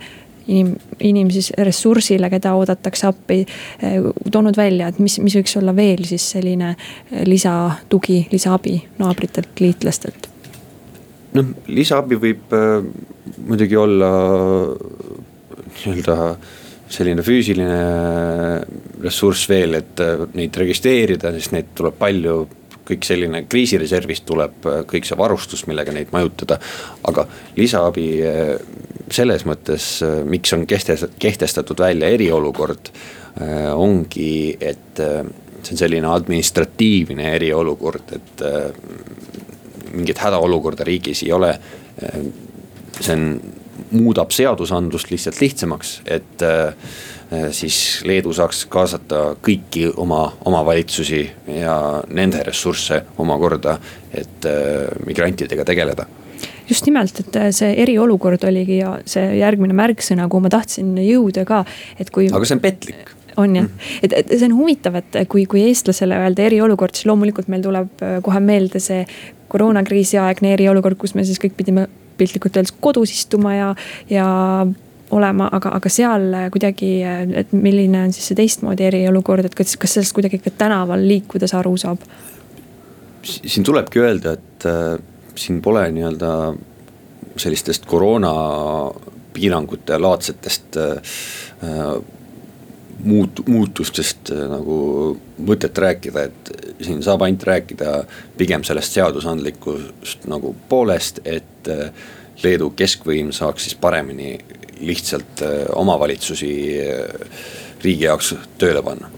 inim-, 0.46 0.76
inimesi 1.00 1.56
ressursile, 1.58 2.28
keda 2.30 2.52
oodatakse 2.54 3.08
appi, 3.08 3.40
toonud 4.30 4.56
välja, 4.60 4.92
et 4.92 5.00
mis, 5.02 5.16
mis 5.24 5.34
võiks 5.40 5.56
olla 5.58 5.74
veel 5.76 6.04
siis 6.06 6.28
selline 6.36 6.74
lisatugi, 7.26 8.26
lisaabi 8.30 8.76
naabritelt, 9.00 9.58
liitlastelt 9.64 10.33
noh, 11.34 11.54
lisaabi 11.68 12.18
võib 12.20 12.52
äh, 12.56 12.82
muidugi 13.44 13.78
olla 13.78 14.10
nii-öelda 15.74 16.18
selline 16.94 17.24
füüsiline 17.26 17.78
ressurss 19.02 19.48
veel, 19.50 19.80
et 19.80 20.02
äh, 20.04 20.26
neid 20.38 20.56
registreerida, 20.60 21.32
sest 21.34 21.56
neid 21.56 21.74
tuleb 21.76 21.98
palju. 22.00 22.44
kõik 22.84 23.06
selline 23.08 23.46
kriisireservist 23.48 24.26
tuleb 24.28 24.66
äh, 24.68 24.82
kõik 24.84 25.06
see 25.08 25.16
varustus, 25.16 25.66
millega 25.66 25.92
neid 25.92 26.10
majutada. 26.12 26.58
aga 27.08 27.26
lisaabi 27.56 28.08
äh, 28.22 28.58
selles 29.12 29.44
mõttes, 29.48 29.86
äh, 30.04 30.22
miks 30.28 30.52
on 30.56 30.66
kehtestatud 30.66 31.80
välja 31.80 32.08
eriolukord, 32.14 32.90
äh, 33.40 33.70
ongi, 33.74 34.56
et 34.60 35.00
äh, 35.00 35.24
see 35.62 35.76
on 35.76 35.80
selline 35.80 36.10
administratiivne 36.10 37.30
eriolukord, 37.38 38.12
et 38.12 38.42
mingit 39.94 40.18
hädaolukorda 40.22 40.84
riigis 40.84 41.22
ei 41.26 41.32
ole. 41.32 41.58
see 43.00 43.14
on, 43.14 43.28
muudab 43.94 44.30
seadusandlust 44.34 45.10
lihtsalt 45.10 45.40
lihtsamaks, 45.40 46.00
et 46.06 46.42
äh, 46.42 46.74
siis 47.54 47.76
Leedu 48.06 48.32
saaks 48.34 48.64
kaasata 48.70 49.22
kõiki 49.44 49.88
oma 49.96 50.26
omavalitsusi 50.46 51.22
ja 51.60 51.76
nende 52.10 52.42
ressursse 52.46 53.02
omakorda, 53.22 53.78
et 54.14 54.46
äh, 54.50 54.90
migrantidega 55.06 55.66
tegeleda 55.66 56.06
just 56.68 56.86
nimelt, 56.88 57.18
et 57.20 57.36
see 57.52 57.74
eriolukord 57.82 58.44
oligi 58.48 58.78
ja 58.78 58.94
see 59.08 59.36
järgmine 59.38 59.76
märksõna, 59.76 60.28
kuhu 60.32 60.46
ma 60.46 60.52
tahtsin 60.52 60.94
jõuda 61.02 61.44
ka, 61.48 61.64
et 62.00 62.10
kui. 62.14 62.30
aga 62.32 62.48
see 62.48 62.56
on 62.56 62.62
petlik 62.64 63.12
on 63.40 63.56
jah, 63.56 63.68
et, 64.02 64.12
et 64.12 64.32
see 64.34 64.48
on 64.48 64.56
huvitav, 64.58 64.98
et 65.00 65.18
kui, 65.30 65.46
kui 65.50 65.64
eestlasele 65.68 66.18
öelda 66.26 66.46
eriolukord, 66.46 66.94
siis 66.94 67.08
loomulikult 67.10 67.50
meil 67.52 67.64
tuleb 67.64 68.04
äh, 68.04 68.18
kohe 68.24 68.40
meelde 68.44 68.82
see 68.82 69.04
koroonakriisi 69.52 70.18
aegne 70.18 70.54
eriolukord, 70.56 70.98
kus 70.98 71.14
me 71.14 71.24
siis 71.26 71.40
kõik 71.42 71.56
pidime 71.58 71.86
piltlikult 72.18 72.56
öeldes 72.56 72.74
kodus 72.82 73.12
istuma 73.14 73.54
ja, 73.54 73.70
ja 74.10 74.26
olema, 75.14 75.48
aga, 75.52 75.74
aga 75.78 75.90
seal 75.92 76.28
kuidagi, 76.54 76.90
et 77.42 77.52
milline 77.54 78.06
on 78.06 78.14
siis 78.14 78.30
see 78.30 78.38
teistmoodi 78.38 78.86
eriolukord, 78.88 79.46
et 79.46 79.56
kas, 79.58 79.76
kas 79.80 79.98
sellest 79.98 80.14
kuidagi 80.16 80.40
ka 80.42 80.54
tänaval 80.64 81.02
liikudes 81.08 81.54
aru 81.56 81.76
saab? 81.80 82.06
siin 83.24 83.64
tulebki 83.64 84.02
öelda, 84.02 84.34
et 84.36 84.66
äh, 84.68 84.98
siin 85.34 85.62
pole 85.64 85.86
nii-öelda 85.94 86.30
sellistest 87.40 87.86
koroona 87.88 88.32
piirangute 89.34 89.98
laadsetest 89.98 90.76
muut-, 93.04 93.42
muutustest 93.48 94.32
nagu 94.50 94.76
mõtet 95.46 95.78
rääkida, 95.78 96.26
et 96.28 96.52
siin 96.84 97.02
saab 97.04 97.24
ainult 97.26 97.46
rääkida 97.48 97.96
pigem 98.38 98.64
sellest 98.66 98.96
seadusandlikust 98.98 100.28
nagu 100.30 100.54
poolest, 100.68 101.22
et 101.24 101.70
Leedu 102.42 102.72
keskvõim 102.76 103.30
saaks 103.32 103.68
siis 103.68 103.76
paremini 103.78 104.34
lihtsalt 104.82 105.42
omavalitsusi 105.78 106.54
riigi 107.84 108.08
jaoks 108.08 108.34
tööle 108.58 108.82
panna 108.82 109.10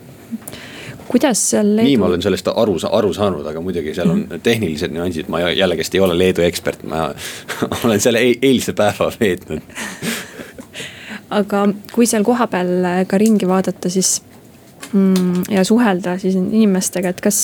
kuidas 1.08 1.40
seal 1.50 1.68
Leedu. 1.76 1.88
nii 1.88 1.98
ma 2.00 2.08
olen 2.10 2.22
sellest 2.22 2.48
aru, 2.50 2.76
aru 2.98 3.12
saanud, 3.14 3.46
aga 3.46 3.62
muidugi 3.62 3.94
seal 3.96 4.10
on 4.10 4.24
mhm. 4.24 4.42
tehnilised 4.46 4.94
nüansid, 4.94 5.30
ma 5.32 5.44
jällegist 5.46 5.94
ei 5.94 6.02
ole 6.04 6.18
Leedu 6.18 6.44
ekspert, 6.46 6.82
ma 6.88 7.08
olen 7.84 8.02
seal 8.02 8.18
eilse 8.20 8.74
päeva 8.76 9.10
veetnud 9.20 9.62
aga 11.30 11.66
kui 11.92 12.06
seal 12.06 12.24
kohapeal 12.24 13.06
ka 13.08 13.18
ringi 13.18 13.48
vaadata, 13.48 13.90
siis 13.90 14.20
Mm, 14.92 15.42
ja 15.50 15.64
suhelda 15.64 16.14
siis 16.18 16.34
inimestega, 16.36 17.10
et 17.10 17.20
kas, 17.20 17.38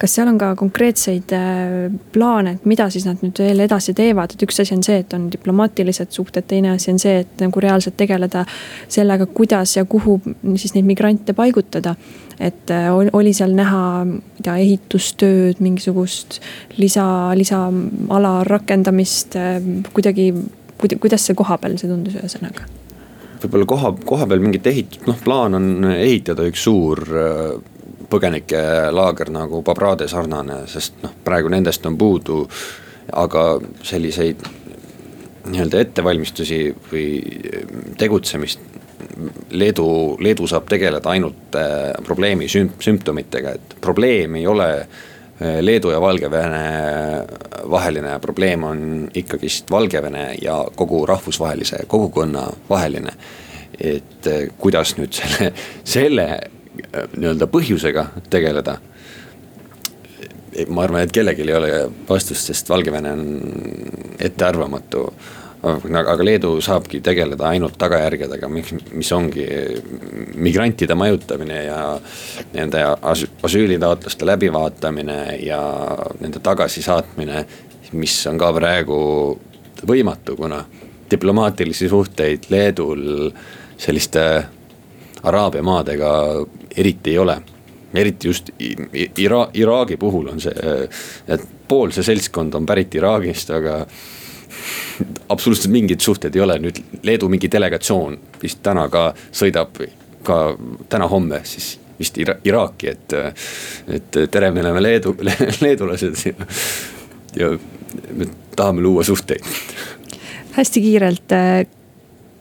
kas 0.00 0.14
seal 0.16 0.30
on 0.30 0.38
ka 0.40 0.54
konkreetseid 0.56 1.32
äh, 1.36 1.90
plaane, 2.12 2.54
et 2.56 2.68
mida 2.68 2.86
siis 2.92 3.04
nad 3.04 3.20
nüüd 3.20 3.36
veel 3.42 3.60
edasi 3.66 3.92
teevad, 3.96 4.32
et 4.32 4.44
üks 4.46 4.62
asi 4.62 4.72
on 4.72 4.84
see, 4.86 5.02
et 5.02 5.12
on 5.12 5.26
diplomaatilised 5.32 6.14
suhted, 6.14 6.46
teine 6.48 6.72
asi 6.72 6.94
on 6.94 7.00
see, 7.02 7.18
et 7.20 7.42
nagu 7.44 7.60
reaalselt 7.60 7.98
tegeleda 8.00 8.46
sellega, 8.88 9.26
kuidas 9.36 9.74
ja 9.76 9.84
kuhu 9.84 10.16
siis 10.54 10.72
neid 10.76 10.88
migrante 10.88 11.36
paigutada. 11.36 11.96
et 12.40 12.70
äh, 12.70 12.88
oli 13.12 13.32
seal 13.32 13.52
näha, 13.54 13.82
ma 14.04 14.14
ei 14.14 14.42
tea, 14.42 14.54
ehitustööd, 14.56 15.60
mingisugust 15.62 16.40
lisa, 16.78 17.04
lisaala 17.36 18.32
rakendamist 18.48 19.36
äh, 19.36 19.60
kuidagi, 19.92 20.32
kuidas 20.80 21.28
see 21.28 21.36
kohapeal 21.36 21.76
see 21.78 21.92
tundus 21.92 22.16
ühesõnaga? 22.16 22.64
Võib-olla 23.44 23.68
koha, 23.68 23.92
koha 24.06 24.26
peal 24.30 24.42
mingit 24.42 24.66
ehitust, 24.66 25.06
noh 25.08 25.20
plaan 25.24 25.58
on 25.58 25.88
ehitada 25.94 26.46
üks 26.48 26.64
suur 26.66 27.00
äh, 27.04 27.54
põgenikelaager 28.10 29.30
nagu 29.34 29.62
Babrade 29.66 30.08
sarnane, 30.10 30.64
sest 30.70 31.00
noh, 31.04 31.14
praegu 31.24 31.52
nendest 31.52 31.86
on 31.86 31.98
puudu. 31.98 32.44
aga 33.12 33.60
selliseid 33.84 34.40
nii-öelda 35.44 35.80
ettevalmistusi 35.84 36.58
või 36.88 37.08
tegutsemist 38.00 38.60
Leedu, 39.50 40.16
Leedu 40.24 40.46
saab 40.48 40.64
tegeleda 40.70 41.10
ainult 41.12 41.54
äh, 41.58 41.92
probleemi 42.06 42.48
sümp-, 42.48 42.80
sümptomitega, 42.82 43.52
et 43.58 43.76
probleem 43.80 44.40
ei 44.40 44.46
ole 44.46 44.68
Leedu 45.60 45.90
ja 45.92 46.00
Valgevene 46.00 46.64
vaheline 47.70 48.18
probleem 48.20 48.64
on 48.64 48.80
ikkagist 49.14 49.70
Valgevene 49.70 50.34
ja 50.42 50.64
kogu 50.76 51.06
rahvusvahelise 51.06 51.84
kogukonna 51.86 52.48
vaheline. 52.70 53.12
et 53.80 54.26
eh, 54.26 54.48
kuidas 54.58 54.92
nüüd 54.94 55.12
selle, 55.12 55.48
selle 55.84 56.24
eh, 56.34 57.08
nii-öelda 57.16 57.48
põhjusega 57.50 58.04
tegeleda. 58.30 58.76
ma 60.68 60.84
arvan, 60.84 61.02
et 61.02 61.12
kellelgi 61.12 61.42
ei 61.42 61.56
ole 61.56 61.70
vastust, 62.08 62.46
sest 62.46 62.68
Valgevene 62.70 63.12
on 63.12 63.24
ettearvamatu 64.20 65.08
aga 65.64 66.24
Leedu 66.24 66.56
saabki 66.64 67.00
tegeleda 67.04 67.48
ainult 67.48 67.76
tagajärgedega, 67.80 68.48
mis, 68.52 69.12
ongi 69.16 69.46
migrantide 70.36 70.96
majutamine 70.98 71.60
ja 71.64 71.78
nende 72.52 72.82
asüülitaotluste 73.42 74.26
läbivaatamine 74.26 75.18
ja 75.44 75.62
nende 76.20 76.42
tagasisaatmine. 76.42 77.46
mis 77.94 78.26
on 78.26 78.38
ka 78.38 78.48
praegu 78.52 78.96
võimatu, 79.86 80.34
kuna 80.36 80.64
diplomaatilisi 81.10 81.88
suhteid 81.88 82.48
Leedul 82.50 83.30
selliste 83.78 84.44
Araabia 85.22 85.62
maadega 85.62 86.10
eriti 86.76 87.10
ei 87.10 87.18
ole 87.18 87.36
eriti 87.94 88.28
just 88.28 88.50
Ira-, 89.18 89.50
Iraagi 89.54 89.96
puhul 89.96 90.28
on 90.32 90.40
see, 90.42 90.54
et 91.28 91.46
pool 91.68 91.92
see 91.94 92.06
seltskond 92.06 92.54
on 92.58 92.66
pärit 92.66 92.94
Iraagist, 92.98 93.50
aga 93.54 93.82
absoluutselt 95.28 95.72
mingeid 95.72 96.00
suhteid 96.00 96.36
ei 96.36 96.42
ole, 96.44 96.58
nüüd 96.62 96.80
Leedu 97.02 97.28
mingi 97.28 97.50
delegatsioon 97.52 98.18
vist 98.42 98.62
täna 98.62 98.88
ka 98.92 99.08
sõidab 99.32 99.80
ka 100.24 100.38
täna-homme 100.88 101.40
siis 101.44 101.74
vist 101.98 102.18
Ira 102.18 102.34
Iraaki, 102.44 102.88
et. 102.90 103.12
et 103.88 104.18
tere, 104.30 104.50
me 104.50 104.64
oleme 104.64 104.82
Leedu 104.82 105.16
le, 105.20 105.36
leedulased 105.64 106.26
ja, 106.26 106.48
ja 107.36 107.52
me 108.10 108.28
tahame 108.56 108.82
luua 108.82 109.04
suhteid. 109.04 109.44
hästi 110.56 110.80
kiirelt 110.80 111.32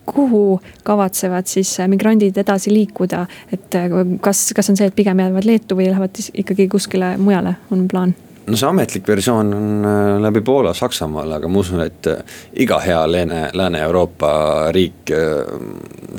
kuhu 0.06 0.62
kavatsevad 0.84 1.48
siis 1.48 1.78
migrandid 1.88 2.38
edasi 2.38 2.74
liikuda, 2.74 3.26
et 3.54 3.78
kas, 4.22 4.52
kas 4.56 4.70
on 4.70 4.78
see, 4.78 4.90
et 4.90 4.96
pigem 4.96 5.20
jäävad 5.20 5.48
Leetu 5.48 5.78
või 5.80 5.88
lähevad 5.90 6.20
ikkagi 6.34 6.68
kuskile 6.68 7.16
mujale, 7.18 7.56
on 7.72 7.88
plaan? 7.88 8.16
No 8.48 8.58
see 8.60 8.68
ametlik 8.68 9.08
versioon 9.08 9.54
on 9.54 9.86
äh, 9.88 10.22
läbi 10.22 10.42
Poola, 10.42 10.74
Saksamaal, 10.74 11.32
aga 11.38 11.50
ma 11.50 11.60
usun, 11.62 11.82
et 11.86 12.08
äh, 12.12 12.24
iga 12.66 12.80
hea 12.84 13.02
Lääne, 13.12 13.44
Lääne-Euroopa 13.56 14.32
riik 14.76 15.12
äh, 15.16 15.54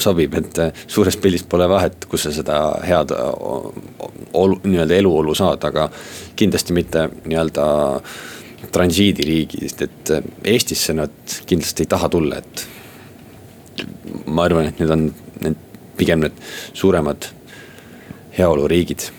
sobib, 0.01 0.37
et 0.41 0.61
suures 0.87 1.19
pildis 1.21 1.45
pole 1.49 1.69
vahet, 1.71 2.07
kus 2.11 2.27
sa 2.27 2.33
seda 2.35 2.61
head 2.85 3.13
olu, 3.15 4.61
nii-öelda 4.65 4.97
eluolu 4.99 5.35
saad, 5.39 5.65
aga 5.69 5.89
kindlasti 6.37 6.77
mitte 6.77 7.09
nii-öelda 7.25 7.67
transiidiriigist, 8.75 9.83
et 9.85 10.15
Eestisse 10.55 10.97
nad 10.97 11.37
kindlasti 11.47 11.85
ei 11.85 11.93
taha 11.93 12.09
tulla, 12.11 12.41
et 12.41 12.65
ma 14.27 14.49
arvan, 14.49 14.71
et 14.71 14.81
need 14.81 14.95
on 14.95 15.11
need 15.45 15.61
pigem 15.99 16.25
need 16.25 16.41
suuremad 16.75 17.29
heaoluriigid 18.39 19.11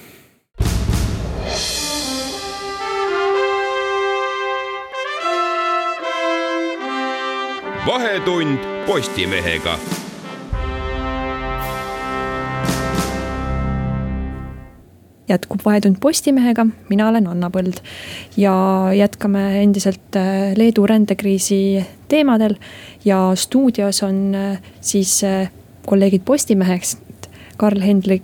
vahetund 7.86 8.60
Postimehega. 8.88 9.80
jätkub 15.28 15.60
Vahetund 15.66 15.96
Postimehega, 16.00 16.66
mina 16.90 17.08
olen 17.10 17.28
Anna 17.28 17.50
Põld 17.50 17.82
ja 18.38 18.54
jätkame 18.94 19.62
endiselt 19.62 20.16
äh, 20.16 20.54
Leedu 20.58 20.86
rändekriisi 20.86 21.86
teemadel. 22.08 22.56
ja 23.06 23.32
stuudios 23.36 24.04
on 24.04 24.36
äh, 24.36 24.60
siis 24.82 25.24
äh, 25.24 25.52
kolleegid 25.86 26.22
Postimehest, 26.26 27.00
Karl-Hendrik 27.58 28.24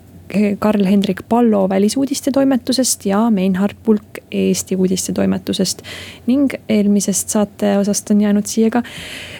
Karl-Hendrik 0.59 1.21
Pallo 1.29 1.69
Välisuudiste 1.69 2.31
toimetusest 2.31 3.05
ja 3.05 3.29
Meinhard 3.29 3.75
Pulk 3.83 4.10
Eesti 4.31 4.75
uudistetoimetusest. 4.75 5.81
ning 6.27 6.53
eelmisest 6.69 7.29
saate 7.29 7.75
osast 7.77 8.11
on 8.11 8.21
jäänud 8.21 8.47
siia 8.47 8.69
ka 8.69 8.83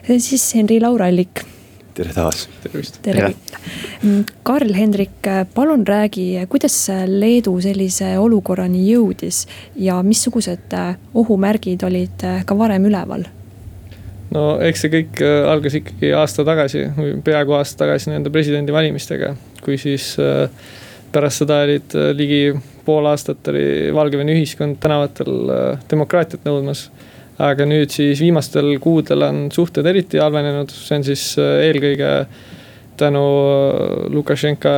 eh, 0.10 0.20
siis 0.20 0.56
Henri 0.56 0.80
Laurallik. 0.82 1.44
tere 1.94 2.14
taas. 2.14 2.50
tervist. 2.64 3.02
tere. 3.02 3.34
Mm, 4.04 4.26
Karl-Hendrik, 4.44 5.28
palun 5.54 5.88
räägi, 5.88 6.34
kuidas 6.50 6.88
Leedu 7.08 7.60
sellise 7.62 8.18
olukorrani 8.20 8.86
jõudis 8.88 9.46
ja 9.76 10.02
missugused 10.04 10.74
eh, 10.74 10.96
ohumärgid 11.14 11.84
olid 11.84 12.24
eh, 12.24 12.44
ka 12.46 12.58
varem 12.58 12.86
üleval? 12.90 13.26
no 14.32 14.46
eks 14.64 14.86
see 14.86 14.92
kõik 14.94 15.24
algas 15.52 15.76
ikkagi 15.76 16.14
aasta 16.16 16.46
tagasi, 16.48 16.86
peaaegu 17.24 17.58
aasta 17.58 17.84
tagasi 17.84 18.14
nende 18.14 18.32
presidendivalimistega, 18.32 19.36
kui 19.64 19.76
siis 19.78 20.14
pärast 21.12 21.44
seda 21.44 21.58
olid 21.66 21.98
ligi 22.16 22.46
pool 22.86 23.08
aastat 23.10 23.48
oli 23.52 23.92
Valgevene 23.96 24.36
ühiskond 24.36 24.80
tänavatel 24.82 25.54
äh, 25.54 25.88
demokraatiat 25.92 26.46
nõudmas. 26.48 26.90
aga 27.42 27.66
nüüd 27.66 27.90
siis 27.90 28.20
viimastel 28.22 28.76
kuudel 28.84 29.24
on 29.26 29.38
suhted 29.50 29.88
eriti 29.90 30.20
halvenenud, 30.22 30.70
see 30.70 31.00
on 31.00 31.06
siis 31.08 31.24
äh, 31.42 31.64
eelkõige 31.70 32.12
tänu 33.02 33.24
äh, 33.24 34.12
Lukašenka 34.14 34.74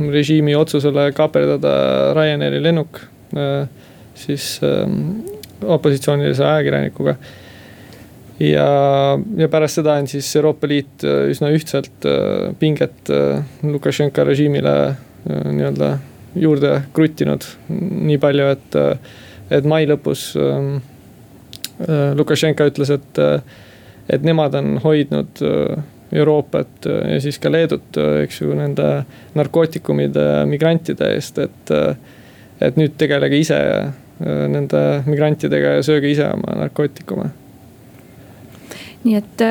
režiimi 0.00 0.54
otsusele 0.56 1.10
kaaperdada 1.16 1.74
Ryanairi 2.16 2.62
lennuk 2.62 3.02
siis 4.18 4.56
ähm, 4.66 5.20
opositsioonilise 5.62 6.42
ajakirjanikuga. 6.44 7.14
ja, 8.40 8.66
ja 9.36 9.48
pärast 9.52 9.78
seda 9.78 9.94
on 10.00 10.08
siis 10.10 10.32
Euroopa 10.36 10.66
Liit 10.66 11.04
üsna 11.04 11.52
ühtselt 11.54 12.08
pinget 12.58 13.12
Lukašenka 13.62 14.24
režiimile 14.26 14.74
nii-öelda 15.28 15.92
juurde 16.34 16.80
kruttinud 16.94 17.44
nii 17.70 18.18
palju, 18.22 18.50
et, 18.54 18.76
et 19.50 19.66
mai 19.68 19.86
lõpus 19.88 20.30
ähm, 20.38 20.76
äh, 21.86 22.12
Lukašenka 22.18 22.68
ütles, 22.70 22.92
et, 22.94 23.22
et 24.10 24.26
nemad 24.26 24.54
on 24.58 24.76
hoidnud 24.84 25.42
äh, 25.46 25.82
Euroopat 26.10 26.86
ja 26.90 27.20
siis 27.22 27.38
ka 27.38 27.52
Leedut, 27.52 27.94
eks 28.24 28.40
ju, 28.40 28.50
nende 28.58 29.04
narkootikumide, 29.38 30.44
migrantide 30.50 31.12
eest, 31.14 31.38
et. 31.38 31.74
et 32.60 32.76
nüüd 32.76 32.92
tegelege 33.00 33.38
ise 33.40 33.56
äh, 33.56 33.92
nende 34.20 34.80
migrantidega 35.06 35.78
ja 35.78 35.84
sööge 35.86 36.10
ise 36.12 36.26
oma 36.28 36.58
narkootikume 36.58 37.30
nii 39.00 39.14
et 39.16 39.42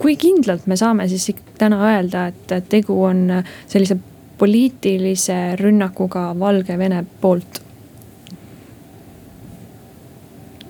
kui 0.00 0.14
kindlalt 0.16 0.64
me 0.64 0.78
saame 0.80 1.04
siis 1.10 1.26
täna 1.60 1.82
öelda, 1.90 2.30
et 2.30 2.70
tegu 2.72 2.96
on 3.04 3.26
sellise 3.68 3.98
poliitilise 4.42 5.36
rünnakuga 5.60 6.32
Valgevene 6.38 7.04
poolt? 7.22 7.60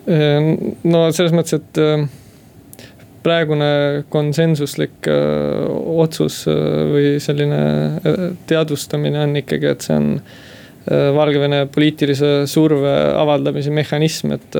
no 0.02 1.00
selles 1.14 1.32
mõttes, 1.32 1.60
et 1.60 1.78
praegune 3.22 3.68
konsensuslik 4.12 5.06
otsus 5.06 6.40
või 6.50 7.20
selline 7.22 7.60
teadvustamine 8.50 9.22
on 9.22 9.38
ikkagi, 9.40 9.70
et 9.70 9.86
see 9.86 9.94
on 9.94 10.10
Valgevene 11.16 11.62
poliitilise 11.70 12.32
surve 12.50 12.92
avaldamise 13.14 13.70
mehhanism, 13.70 14.34
et, 14.34 14.58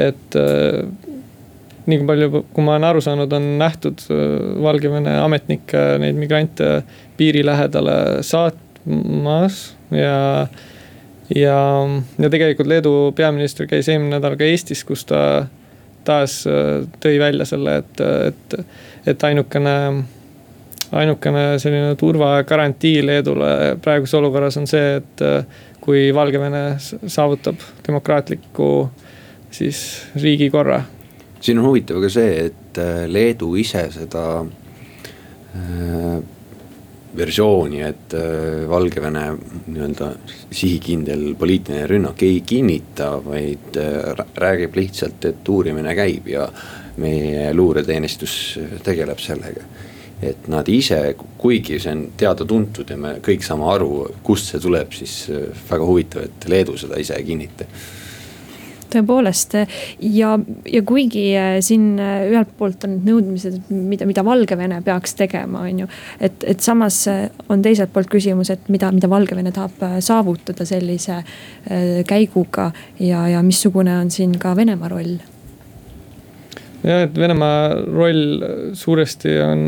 et 0.00 0.40
nii 1.86 2.04
palju, 2.06 2.44
kui 2.54 2.64
ma 2.64 2.76
olen 2.76 2.88
aru 2.90 3.00
saanud, 3.04 3.32
on 3.32 3.48
nähtud 3.60 4.04
Valgevene 4.62 5.16
ametnikke 5.22 5.80
neid 6.02 6.18
migrante 6.18 6.82
piiri 7.18 7.42
lähedale 7.46 7.96
saatmas 8.26 9.64
ja. 9.90 10.46
ja, 11.34 11.58
ja 12.18 12.30
tegelikult 12.30 12.70
Leedu 12.70 12.94
peaminister 13.16 13.66
käis 13.70 13.90
eelmine 13.90 14.16
nädal 14.16 14.38
ka 14.38 14.46
Eestis, 14.46 14.84
kus 14.86 15.04
ta 15.08 15.22
taas 16.06 16.42
äh, 16.50 16.82
tõi 17.02 17.18
välja 17.22 17.46
selle, 17.46 17.78
et, 17.82 18.02
et, 18.30 18.58
et 19.12 19.28
ainukene 19.28 19.76
ainukene 20.92 21.44
selline 21.62 21.94
turvagarantii 21.96 23.00
Leedule 23.06 23.52
praeguses 23.82 24.18
olukorras 24.18 24.58
on 24.60 24.66
see, 24.68 24.98
et 25.00 25.24
äh, 25.24 25.62
kui 25.82 26.10
Valgevene 26.14 26.76
saavutab 26.78 27.62
demokraatliku 27.86 28.90
siis 29.52 29.80
riigikorra. 30.22 30.82
Siin 31.42 31.58
on 31.58 31.70
huvitav 31.70 32.00
ka 32.02 32.10
see, 32.12 32.46
et 32.46 32.78
äh, 32.78 33.04
Leedu 33.10 33.54
ise 33.60 33.86
seda 33.94 34.26
äh, 34.42 36.22
versiooni, 37.16 37.82
et 37.84 38.14
äh, 38.16 38.68
Valgevene 38.68 39.24
nii-öelda 39.66 40.12
sihikindel 40.50 41.32
poliitiline 41.38 41.86
rünnak 41.90 42.22
ei 42.24 42.40
kinnita, 42.46 43.14
vaid 43.24 43.76
äh, 43.80 44.24
räägib 44.38 44.76
lihtsalt, 44.78 45.24
et 45.28 45.48
uurimine 45.48 45.94
käib 45.98 46.28
ja 46.32 46.48
meie 47.02 47.52
luureteenistus 47.54 48.36
tegeleb 48.84 49.20
sellega. 49.20 49.64
et 50.22 50.44
nad 50.46 50.68
ise, 50.70 51.16
kuigi 51.38 51.80
see 51.82 51.90
on 51.90 52.02
teada-tuntud 52.14 52.92
ja 52.92 52.96
me 52.96 53.16
kõik 53.26 53.42
saame 53.42 53.64
aru, 53.72 54.04
kust 54.22 54.52
see 54.52 54.60
tuleb, 54.62 54.92
siis 54.94 55.16
äh, 55.34 55.48
väga 55.70 55.88
huvitav, 55.88 56.28
et 56.28 56.46
Leedu 56.48 56.76
seda 56.78 57.00
ise 57.02 57.16
ei 57.18 57.26
kinnita 57.26 57.66
tõepoolest 58.92 59.56
ja, 59.56 60.32
ja 60.68 60.82
kuigi 60.86 61.24
äh, 61.38 61.56
siin 61.64 61.96
äh, 62.00 62.26
ühelt 62.30 62.52
poolt 62.58 62.86
on 62.88 62.98
nõudmised, 63.06 63.58
mida, 63.72 64.06
mida 64.08 64.24
Valgevene 64.26 64.80
peaks 64.84 65.16
tegema, 65.18 65.64
on 65.68 65.84
ju. 65.84 65.90
et, 66.20 66.44
et 66.48 66.64
samas 66.64 67.02
äh, 67.10 67.26
on 67.52 67.64
teiselt 67.64 67.92
poolt 67.94 68.10
küsimus, 68.12 68.52
et 68.54 68.70
mida, 68.72 68.92
mida 68.94 69.10
Valgevene 69.10 69.52
tahab 69.54 70.00
saavutada 70.02 70.64
sellise 70.68 71.22
käiguga 72.08 72.70
ja, 73.00 73.26
ja 73.30 73.42
missugune 73.44 73.94
on 73.98 74.10
siin 74.10 74.34
ka 74.40 74.56
Venemaa 74.56 74.90
roll? 74.92 75.16
jah, 76.82 77.04
et 77.06 77.18
Venemaa 77.18 77.74
roll 77.86 78.42
suuresti 78.78 79.36
on 79.44 79.66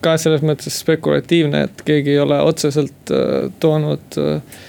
ka 0.00 0.16
selles 0.20 0.42
mõttes 0.46 0.80
spekulatiivne, 0.80 1.64
et 1.68 1.82
keegi 1.84 2.14
ei 2.14 2.20
ole 2.22 2.40
otseselt 2.44 3.12
toonud 3.60 4.20
äh, 4.20 4.60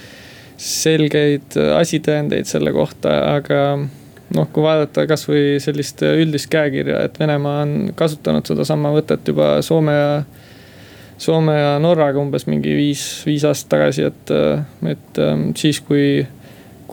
selgeid 0.62 1.56
äh, 1.58 1.74
asitõendeid 1.80 2.48
selle 2.48 2.72
kohta, 2.74 3.12
aga 3.34 3.62
noh, 4.32 4.48
kui 4.54 4.64
vaadata 4.64 5.04
kasvõi 5.10 5.58
sellist 5.62 6.04
üldist 6.06 6.50
käekirja, 6.52 7.02
et 7.06 7.18
Venemaa 7.20 7.64
on 7.66 7.74
kasutanud 7.98 8.46
sedasama 8.48 8.92
võtet 8.94 9.26
juba 9.28 9.56
Soome 9.64 9.98
ja. 9.98 10.14
Soome 11.22 11.52
ja 11.54 11.74
Norraga 11.78 12.18
umbes 12.18 12.48
mingi 12.48 12.72
viis, 12.74 13.02
viis 13.28 13.44
aastat 13.46 13.76
tagasi, 13.76 14.08
et, 14.08 14.30
äh, 14.34 14.94
et 14.94 15.20
siis, 15.58 15.82
kui. 15.86 16.22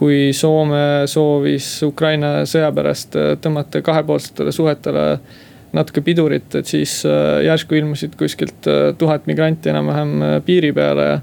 kui 0.00 0.30
Soome 0.32 1.04
soovis 1.10 1.66
Ukraina 1.84 2.46
sõja 2.48 2.70
pärast 2.72 3.16
äh, 3.20 3.34
tõmmata 3.42 3.82
kahepoolsetele 3.84 4.52
suhetele 4.54 5.02
natuke 5.76 6.00
pidurit, 6.00 6.54
et 6.56 6.66
siis 6.66 7.02
järsku 7.44 7.76
ilmusid 7.76 8.16
kuskilt 8.18 8.66
tuhat 8.98 9.28
migranti 9.30 9.70
enam-vähem 9.70 10.40
piiri 10.46 10.72
peale 10.74 11.04
ja 11.04 11.18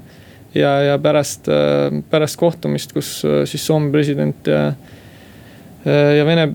ja, 0.53 0.81
ja 0.83 0.99
pärast, 0.99 1.47
äh, 1.47 2.03
pärast 2.09 2.37
kohtumist, 2.39 2.93
kus 2.93 3.21
äh, 3.25 3.43
siis 3.45 3.65
Soome 3.65 3.91
president 3.91 4.47
ja 4.47 4.67
äh, 4.67 6.17
ja 6.17 6.25
Vene 6.25 6.47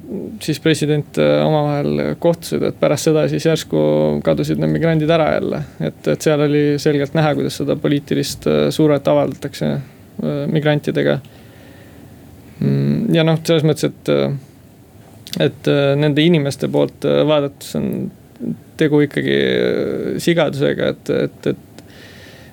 siis 0.44 0.60
president 0.60 1.18
omavahel 1.18 2.16
kohtusid, 2.20 2.62
et 2.68 2.80
pärast 2.80 3.08
seda 3.08 3.24
siis 3.32 3.46
järsku 3.46 3.82
kadusid 4.24 4.60
need 4.60 4.74
migrandid 4.74 5.10
ära 5.10 5.30
jälle. 5.34 5.62
et, 5.80 6.08
et 6.08 6.20
seal 6.20 6.40
oli 6.48 6.64
selgelt 6.82 7.14
näha, 7.16 7.34
kuidas 7.38 7.56
seda 7.62 7.76
poliitilist 7.76 8.48
survet 8.70 9.08
avaldatakse 9.08 9.70
migrantidega. 10.52 11.16
Mm, 12.60 13.14
ja 13.14 13.24
noh, 13.24 13.40
selles 13.42 13.64
mõttes, 13.64 13.88
et, 13.88 15.40
et 15.40 15.70
nende 15.96 16.22
inimeste 16.22 16.68
poolt 16.68 17.08
vaadates 17.26 17.72
on 17.80 17.88
tegu 18.76 19.00
ikkagi 19.06 19.38
sigadusega, 20.20 20.92
et, 20.92 21.10
et, 21.24 21.50
et 21.54 21.71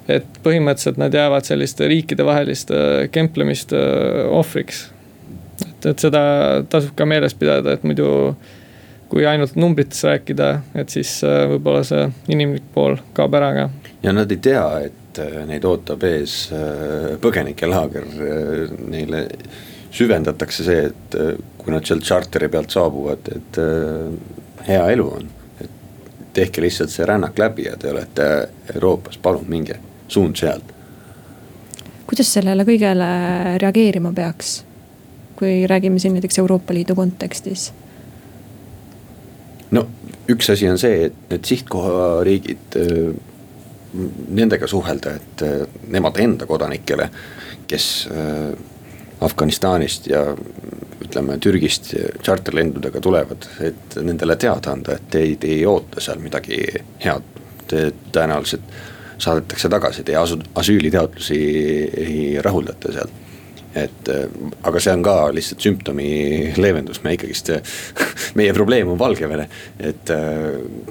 et 0.09 0.39
põhimõtteliselt 0.43 0.99
nad 1.01 1.13
jäävad 1.13 1.47
selliste 1.47 1.87
riikidevaheliste 1.91 3.09
kemplemiste 3.13 3.79
ohvriks. 4.33 4.87
et, 5.65 5.91
et 5.91 5.99
seda 5.99 6.21
tasub 6.69 6.95
ka 6.97 7.05
meeles 7.05 7.35
pidada, 7.37 7.75
et 7.75 7.83
muidu 7.83 8.09
kui 9.09 9.25
ainult 9.25 9.55
numbritest 9.57 10.05
rääkida, 10.05 10.49
et 10.77 10.93
siis 10.93 11.19
äh, 11.25 11.45
võib-olla 11.53 11.81
see 11.87 12.05
inimlik 12.29 12.67
pool 12.75 12.99
kaob 13.17 13.37
ära 13.39 13.49
ka. 13.55 13.65
ja 14.03 14.13
nad 14.13 14.31
ei 14.31 14.41
tea, 14.49 14.65
et 14.85 15.21
äh, 15.21 15.41
neid 15.49 15.65
ootab 15.65 16.05
ees 16.05 16.35
äh, 16.53 17.15
põgenikelaager, 17.21 18.05
neile 18.85 19.25
süvendatakse 19.89 20.65
see, 20.67 20.85
et 20.91 21.19
kui 21.57 21.73
nad 21.73 21.85
sealt 21.89 22.05
charteri 22.05 22.51
pealt 22.53 22.69
saabuvad, 22.69 23.31
et 23.33 23.57
hea 24.67 24.83
elu 24.93 25.07
on. 25.17 25.29
tehke 26.33 26.61
lihtsalt 26.61 26.93
see 26.93 27.07
rännak 27.09 27.39
läbi 27.41 27.65
ja 27.65 27.73
te 27.77 27.89
olete 27.89 28.27
Euroopas, 28.75 29.17
palun 29.17 29.49
minge 29.49 29.79
suund 30.09 30.39
sealt. 30.39 30.75
kuidas 32.09 32.33
sellele 32.33 32.65
kõigele 32.65 33.09
reageerima 33.61 34.11
peaks, 34.17 34.63
kui 35.37 35.67
räägime 35.69 35.99
siin 36.01 36.17
näiteks 36.17 36.39
Euroopa 36.41 36.73
Liidu 36.73 36.95
kontekstis? 36.97 37.69
no 39.71 39.85
üks 40.29 40.49
asi 40.53 40.69
on 40.69 40.79
see, 40.81 41.05
et 41.09 41.19
need 41.29 41.45
sihtkohariigid, 41.45 42.79
nendega 44.29 44.67
suhelda, 44.69 45.15
et 45.17 45.45
nemad 45.89 46.17
enda 46.21 46.45
kodanikele, 46.49 47.09
kes 47.69 47.85
Afganistanist 49.25 50.07
ja 50.07 50.21
ütleme 51.03 51.37
Türgist 51.41 51.89
tšarterlendudega 52.21 53.01
tulevad, 53.01 53.47
et 53.65 53.97
nendele 54.05 54.37
teada 54.39 54.75
anda, 54.75 54.95
et 54.95 55.09
teid 55.11 55.43
ei 55.47 55.65
oota 55.67 56.01
seal 56.03 56.21
midagi 56.23 56.61
head. 57.03 57.35
Te 57.69 57.89
tõenäoliselt 58.13 58.71
saadetakse 59.19 59.69
tagasi, 59.69 60.03
teie 60.07 60.19
asu-, 60.19 60.43
asüülitaotlusi 60.59 61.39
ei 62.05 62.21
rahuldata 62.43 62.93
seal 62.95 63.17
et 63.77 64.09
aga 64.65 64.81
see 64.81 64.93
on 64.95 65.03
ka 65.05 65.13
lihtsalt 65.33 65.61
sümptomi 65.61 66.09
leevendus, 66.57 67.03
me 67.03 67.13
ikkagist, 67.13 67.51
meie 68.39 68.53
probleem 68.55 68.89
on 68.89 68.99
Valgevene. 68.99 69.45
et 69.77 70.11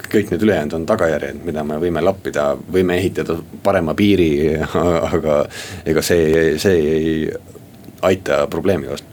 kõik 0.07 0.33
need 0.33 0.47
ülejäänud 0.47 0.79
on 0.79 0.87
tagajärjed, 0.87 1.43
mida 1.47 1.64
me 1.67 1.81
võime 1.83 2.03
lappida, 2.05 2.53
võime 2.57 2.99
ehitada 3.01 3.38
parema 3.64 3.97
piiri, 3.99 4.31
aga 5.14 5.41
ega 5.88 6.05
see, 6.07 6.57
see 6.62 6.79
ei 6.79 7.14
aita 8.07 8.45
probleemi 8.51 8.88
vastu. 8.88 9.09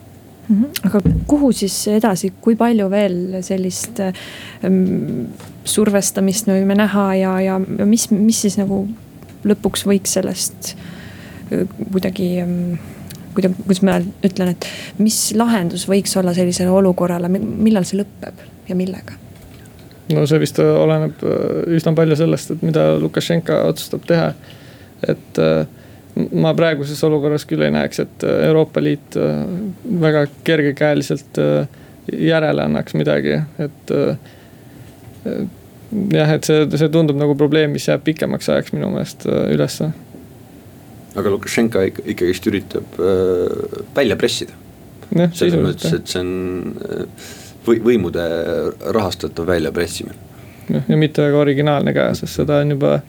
-hmm. 0.48 0.86
aga 0.86 1.02
kuhu 1.28 1.52
siis 1.52 1.88
edasi, 1.88 2.34
kui 2.42 2.56
palju 2.56 2.90
veel 2.90 3.42
sellist 3.42 4.00
ähm, 4.00 5.26
survestamist 5.64 6.48
me 6.48 6.60
võime 6.60 6.78
näha 6.78 7.08
ja, 7.16 7.34
ja 7.42 7.60
mis, 7.86 8.12
mis 8.12 8.42
siis 8.46 8.60
nagu 8.62 8.86
lõpuks 9.46 9.86
võiks 9.88 10.16
sellest 10.18 10.74
äh, 11.52 11.66
kuidagi 11.92 12.30
kuidagi, 13.36 13.56
kuidas 13.66 13.82
ma 13.84 14.00
ütlen, 14.26 14.54
et 14.56 14.68
mis 15.02 15.20
lahendus 15.36 15.88
võiks 15.92 16.16
olla 16.20 16.34
sellisele 16.36 16.72
olukorrale, 16.72 17.30
millal 17.30 17.88
see 17.88 18.00
lõpeb 18.02 18.44
ja 18.70 18.78
millega? 18.78 19.18
no 20.14 20.26
see 20.30 20.42
vist 20.42 20.62
oleneb 20.62 21.24
äh, 21.26 21.64
üsna 21.78 21.96
palju 21.98 22.18
sellest, 22.20 22.54
et 22.56 22.66
mida 22.66 22.94
Lukašenka 23.02 23.64
otsustab 23.72 24.06
teha. 24.10 24.30
et 25.08 25.42
äh, 25.42 25.66
ma 26.32 26.54
praeguses 26.56 27.02
olukorras 27.04 27.44
küll 27.50 27.66
ei 27.66 27.74
näeks, 27.76 28.00
et 28.00 28.24
Euroopa 28.24 28.80
Liit 28.80 29.18
väga 30.00 30.22
kergekäeliselt 30.48 31.42
järele 32.08 32.64
annaks 32.64 32.96
midagi, 32.96 33.34
et 33.60 33.92
jah, 36.14 36.36
et 36.36 36.48
see, 36.48 36.66
see 36.80 36.92
tundub 36.94 37.18
nagu 37.20 37.36
probleem, 37.40 37.74
mis 37.76 37.88
jääb 37.90 38.04
pikemaks 38.06 38.50
ajaks 38.54 38.76
minu 38.76 38.92
meelest 38.94 39.26
äh, 39.30 39.48
ülesse. 39.56 39.92
aga 41.16 41.32
Lukašenka 41.32 41.86
ikkagist 41.88 42.48
üritab 42.52 43.00
äh, 43.00 43.82
välja 43.96 44.18
pressida. 44.20 44.54
selles 45.12 45.60
mõttes, 45.62 45.94
et 45.96 46.12
see 46.12 46.24
on 46.24 46.32
äh, 46.90 47.06
või 47.66 47.82
võimude 47.84 48.26
rahastatav 48.96 49.48
väljapressimine. 49.48 50.18
noh, 50.70 50.90
ja 50.90 50.98
mitte 50.98 51.24
väga 51.26 51.40
originaalne 51.46 51.94
ka, 51.96 52.10
sest 52.18 52.42
seda 52.42 52.62
on 52.64 52.76
juba 52.76 53.00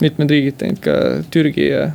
mitmed 0.00 0.30
riigid 0.32 0.56
teinud, 0.60 0.80
ka 0.84 0.94
Türgi 1.32 1.66
ja, 1.68 1.90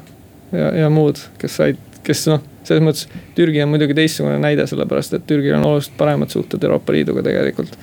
ja, 0.54 0.71
ja 0.84 0.89
muud, 0.93 1.21
kes 1.41 1.58
said, 1.62 1.80
kes 2.06 2.26
noh, 2.30 2.43
selles 2.65 2.84
mõttes 2.86 3.08
Türgi 3.38 3.63
on 3.63 3.71
muidugi 3.74 3.95
teistsugune 3.98 4.38
näide, 4.41 4.65
sellepärast 4.69 5.15
et 5.17 5.26
Türgil 5.30 5.56
on 5.58 5.65
oluliselt 5.67 5.98
paremad 5.98 6.34
suhted 6.34 6.63
Euroopa 6.63 6.93
Liiduga 6.93 7.24
tegelikult. 7.26 7.78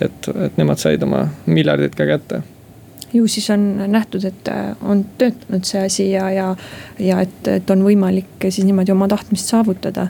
Et, 0.00 0.30
et 0.46 0.56
nemad 0.60 0.80
said 0.80 1.02
oma 1.02 1.26
miljardid 1.46 1.94
ka 1.98 2.06
kätte 2.08 2.42
ju 3.12 3.26
siis 3.28 3.50
on 3.50 3.64
nähtud, 3.90 4.24
et 4.24 4.48
on 4.86 5.04
töötanud 5.18 5.66
see 5.66 5.84
asi 5.84 6.10
ja, 6.12 6.30
ja, 6.30 6.50
ja 6.98 7.20
et, 7.24 7.46
et 7.48 7.70
on 7.70 7.82
võimalik 7.84 8.48
siis 8.48 8.64
niimoodi 8.64 8.94
oma 8.94 9.08
tahtmist 9.10 9.50
saavutada 9.50 10.08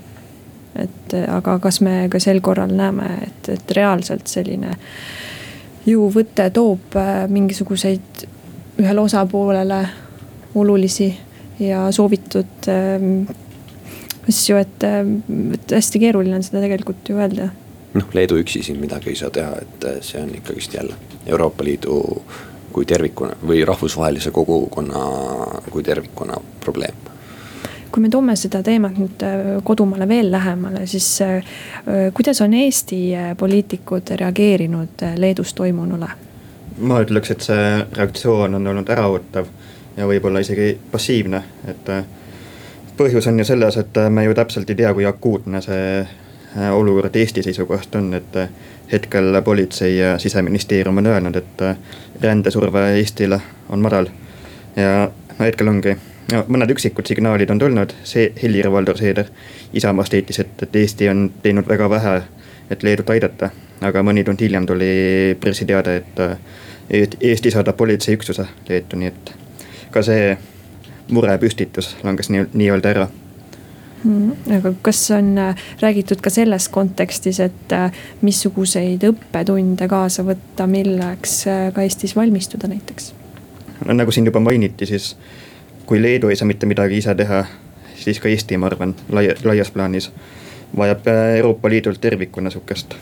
et 0.79 1.15
aga 1.29 1.57
kas 1.63 1.81
me 1.85 2.05
ka 2.11 2.21
sel 2.23 2.41
korral 2.45 2.73
näeme, 2.77 3.09
et, 3.27 3.49
et 3.57 3.75
reaalselt 3.77 4.31
selline 4.31 4.77
jõuvõte 5.89 6.51
toob 6.55 6.97
äh, 7.01 7.25
mingisuguseid 7.31 8.25
ühele 8.81 9.03
osapoolele 9.03 9.81
olulisi 10.61 11.09
ja 11.61 11.87
soovitud 11.95 12.69
ähm, 12.71 13.25
asju, 14.29 14.61
et, 14.61 14.87
äh, 14.87 15.01
et 15.57 15.77
hästi 15.79 16.03
keeruline 16.03 16.39
on 16.39 16.47
seda 16.47 16.63
tegelikult 16.63 17.11
ju 17.11 17.19
öelda. 17.19 17.51
Noh, 17.95 18.07
Leedu 18.15 18.39
üksi 18.41 18.63
siin 18.63 18.81
midagi 18.81 19.11
ei 19.11 19.19
saa 19.19 19.31
teha, 19.35 19.55
et 19.63 19.85
äh, 19.85 19.99
see 20.05 20.23
on 20.23 20.35
ikkagist 20.35 20.75
jälle 20.75 20.95
Euroopa 21.27 21.65
Liidu 21.65 22.23
kui 22.73 22.87
tervikuna 22.87 23.35
või 23.47 23.65
rahvusvahelise 23.67 24.31
kogukonna 24.31 25.01
kui 25.71 25.83
tervikuna 25.83 26.39
probleem 26.65 27.09
kui 27.91 28.03
me 28.05 28.09
toome 28.11 28.37
seda 28.39 28.63
teemat 28.63 28.99
nüüd 28.99 29.25
äh, 29.27 29.49
kodumaale 29.67 30.09
veel 30.09 30.31
lähemale, 30.33 30.87
siis 30.87 31.09
äh, 31.27 31.43
kuidas 32.15 32.41
on 32.41 32.55
Eesti 32.55 33.01
poliitikud 33.39 34.15
reageerinud 34.21 35.07
Leedus 35.17 35.55
toimunule? 35.55 36.09
ma 36.81 37.03
ütleks, 37.03 37.35
et 37.35 37.43
see 37.45 37.67
reaktsioon 37.97 38.55
on 38.57 38.67
olnud 38.67 38.89
äraootav 38.89 39.51
ja 39.97 40.07
võib-olla 40.09 40.41
isegi 40.41 40.73
passiivne, 40.93 41.43
et 41.69 41.91
põhjus 42.97 43.27
on 43.29 43.43
ju 43.43 43.45
selles, 43.45 43.77
et 43.77 43.99
me 44.09 44.25
ju 44.25 44.35
täpselt 44.39 44.71
ei 44.71 44.79
tea, 44.79 44.95
kui 44.95 45.05
akuutne 45.05 45.61
see 45.61 46.07
olukord 46.73 47.17
Eesti 47.17 47.43
seisukohast 47.43 47.95
on, 47.95 48.15
et 48.15 48.37
hetkel 48.93 49.43
politsei 49.45 49.97
ja 49.97 50.19
siseministeerium 50.19 50.99
on 50.99 51.07
öelnud, 51.07 51.37
et 51.37 51.63
rändesurve 52.21 52.89
Eestile 52.97 53.41
on 53.69 53.81
madal. 53.81 54.07
ja 54.77 55.11
no 55.39 55.45
hetkel 55.45 55.69
ongi 55.69 55.97
no 56.33 56.45
mõned 56.49 56.71
üksikud 56.75 57.07
signaalid 57.07 57.51
on 57.51 57.59
tulnud, 57.59 57.95
see 58.05 58.31
Helir-Valdor 58.43 58.99
Seeder 58.99 59.31
Isamaast 59.73 60.15
heitis, 60.15 60.41
et, 60.43 60.63
et 60.63 60.77
Eesti 60.77 61.09
on 61.09 61.29
teinud 61.43 61.69
väga 61.69 61.91
vähe, 61.91 62.15
et 62.71 62.83
Leedut 62.83 63.11
aidata. 63.11 63.51
aga 63.81 64.03
mõni 64.05 64.25
tund 64.25 64.41
hiljem 64.41 64.67
tuli 64.67 65.37
pressiteade, 65.41 65.97
et 65.97 67.17
Eesti 67.21 67.51
saadab 67.51 67.77
politseiüksuse 67.77 68.45
Leetu, 68.69 68.97
nii 68.97 69.09
et 69.09 69.33
ka 69.91 70.03
see 70.03 70.37
murepüstitus 71.11 71.97
langes 72.03 72.31
nii, 72.31 72.45
nii-öelda 72.53 72.91
ära. 72.91 73.09
Aga 74.57 74.73
kas 74.83 75.11
on 75.11 75.39
äh, 75.39 75.55
räägitud 75.81 76.21
ka 76.21 76.31
selles 76.31 76.69
kontekstis, 76.69 77.41
et 77.41 77.73
äh, 77.73 77.93
missuguseid 78.23 79.05
õppetunde 79.05 79.89
kaasa 79.89 80.25
võtta, 80.25 80.67
milleks 80.67 81.45
äh, 81.47 81.69
ka 81.75 81.85
Eestis 81.85 82.17
valmistuda 82.17 82.71
näiteks? 82.71 83.13
no 83.85 83.97
nagu 83.97 84.13
siin 84.13 84.27
juba 84.29 84.41
mainiti, 84.41 84.87
siis 84.87 85.17
kui 85.87 86.03
Leedu 86.03 86.29
ei 86.29 86.37
saa 86.37 86.49
mitte 86.49 86.67
midagi 86.67 87.01
ise 87.01 87.15
teha, 87.15 87.45
siis 87.97 88.21
ka 88.21 88.29
Eesti, 88.29 88.57
ma 88.57 88.71
arvan, 88.71 88.95
laia, 89.13 89.35
laias 89.45 89.71
plaanis 89.71 90.11
vajab 90.77 91.09
Euroopa 91.37 91.71
Liidult 91.71 92.01
tervikuna 92.01 92.51
sihukest 92.51 92.95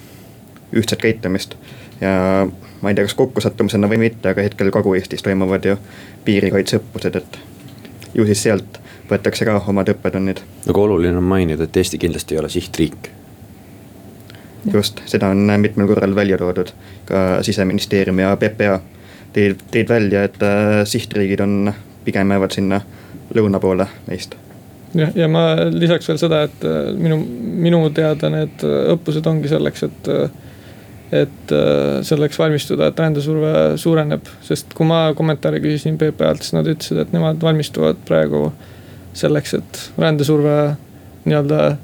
ühtset 0.72 1.02
käitumist. 1.02 1.54
ja 2.00 2.46
ma 2.80 2.90
ei 2.90 2.94
tea, 2.94 3.04
kas 3.04 3.14
kokkusattumusena 3.14 3.88
või 3.90 3.98
mitte, 3.98 4.30
aga 4.30 4.42
hetkel 4.42 4.70
Kagu-Eestis 4.74 5.22
toimuvad 5.22 5.64
ju 5.64 5.76
piirikaitseõppused, 6.24 7.16
et 7.16 7.38
ju 8.14 8.26
siis 8.26 8.42
sealt 8.42 8.78
võetakse 9.10 9.46
ka 9.48 9.60
omad 9.68 9.88
õppetunnid. 9.92 10.42
aga 10.68 10.80
oluline 10.80 11.16
on 11.16 11.24
mainida, 11.24 11.64
et 11.64 11.76
Eesti 11.76 11.98
kindlasti 11.98 12.34
ei 12.34 12.40
ole 12.40 12.48
sihtriik. 12.48 13.10
just, 14.72 15.02
seda 15.06 15.28
on 15.28 15.52
mitmel 15.60 15.86
korral 15.86 16.14
välja 16.14 16.38
toodud, 16.38 16.72
ka 17.04 17.42
siseministeerium 17.42 18.18
ja 18.18 18.36
PPA 18.36 18.80
tõid, 19.32 19.62
tõid 19.70 19.88
välja, 19.88 20.24
et 20.24 20.42
äh, 20.42 20.82
sihtriigid 20.84 21.40
on 21.40 21.72
pigem 22.04 22.30
jäävad 22.30 22.52
sinna 22.54 22.82
lõuna 23.34 23.60
poole 23.60 23.86
meist 24.06 24.36
jah, 24.96 25.12
ja 25.16 25.28
ma 25.30 25.44
lisaks 25.72 26.08
veel 26.08 26.20
seda, 26.20 26.42
et 26.48 26.66
äh, 26.66 26.90
minu, 26.96 27.18
minu 27.64 27.82
teada 27.94 28.30
need 28.32 28.64
äh, 28.66 28.92
õppused 28.94 29.26
ongi 29.30 29.50
selleks, 29.52 29.88
et. 29.88 30.12
Äh, 30.12 30.44
et 31.08 31.52
selleks 32.04 32.36
valmistuda, 32.36 32.90
et 32.90 32.98
rändesurve 33.00 33.78
suureneb, 33.80 34.26
sest 34.44 34.74
kui 34.76 34.84
ma 34.84 35.06
kommentaare 35.16 35.56
küsisin 35.64 35.94
PPA-lt, 35.96 36.44
siis 36.44 36.52
nad 36.52 36.66
ütlesid, 36.68 36.98
et 37.00 37.14
nemad 37.16 37.40
valmistuvad 37.40 38.02
praegu 38.04 38.50
selleks, 39.14 39.54
et 39.54 39.80
rändesurve 39.98 40.56
nii-öelda 41.24 41.76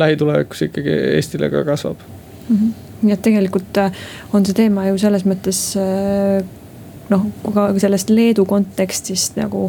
lähitulevikus 0.00 0.62
ikkagi 0.68 0.94
Eestile 1.16 1.50
ka 1.50 1.64
kasvab 1.64 1.96
mm. 2.48 2.56
-hmm. 2.56 2.72
nii 3.02 3.12
et 3.12 3.22
tegelikult 3.22 3.82
on 4.32 4.46
see 4.46 4.54
teema 4.54 4.86
ju 4.88 4.98
selles 4.98 5.26
mõttes 5.28 5.60
noh, 7.10 7.26
ka 7.54 7.66
sellest 7.78 8.10
Leedu 8.10 8.44
kontekstist 8.48 9.38
nagu 9.40 9.68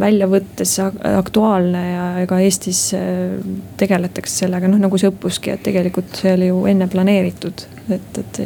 välja 0.00 0.26
võttes 0.30 0.72
aktuaalne 0.82 1.82
ja 1.84 2.06
ega 2.24 2.40
Eestis 2.42 2.88
äh, 2.96 3.36
tegeletakse 3.80 4.44
sellega, 4.44 4.68
noh 4.70 4.80
nagu 4.82 4.98
see 4.98 5.10
õppuski, 5.12 5.54
et 5.54 5.62
tegelikult 5.66 6.22
see 6.22 6.34
oli 6.34 6.50
ju 6.50 6.64
enne 6.70 6.88
planeeritud, 6.90 7.64
et, 7.94 8.20
et. 8.22 8.42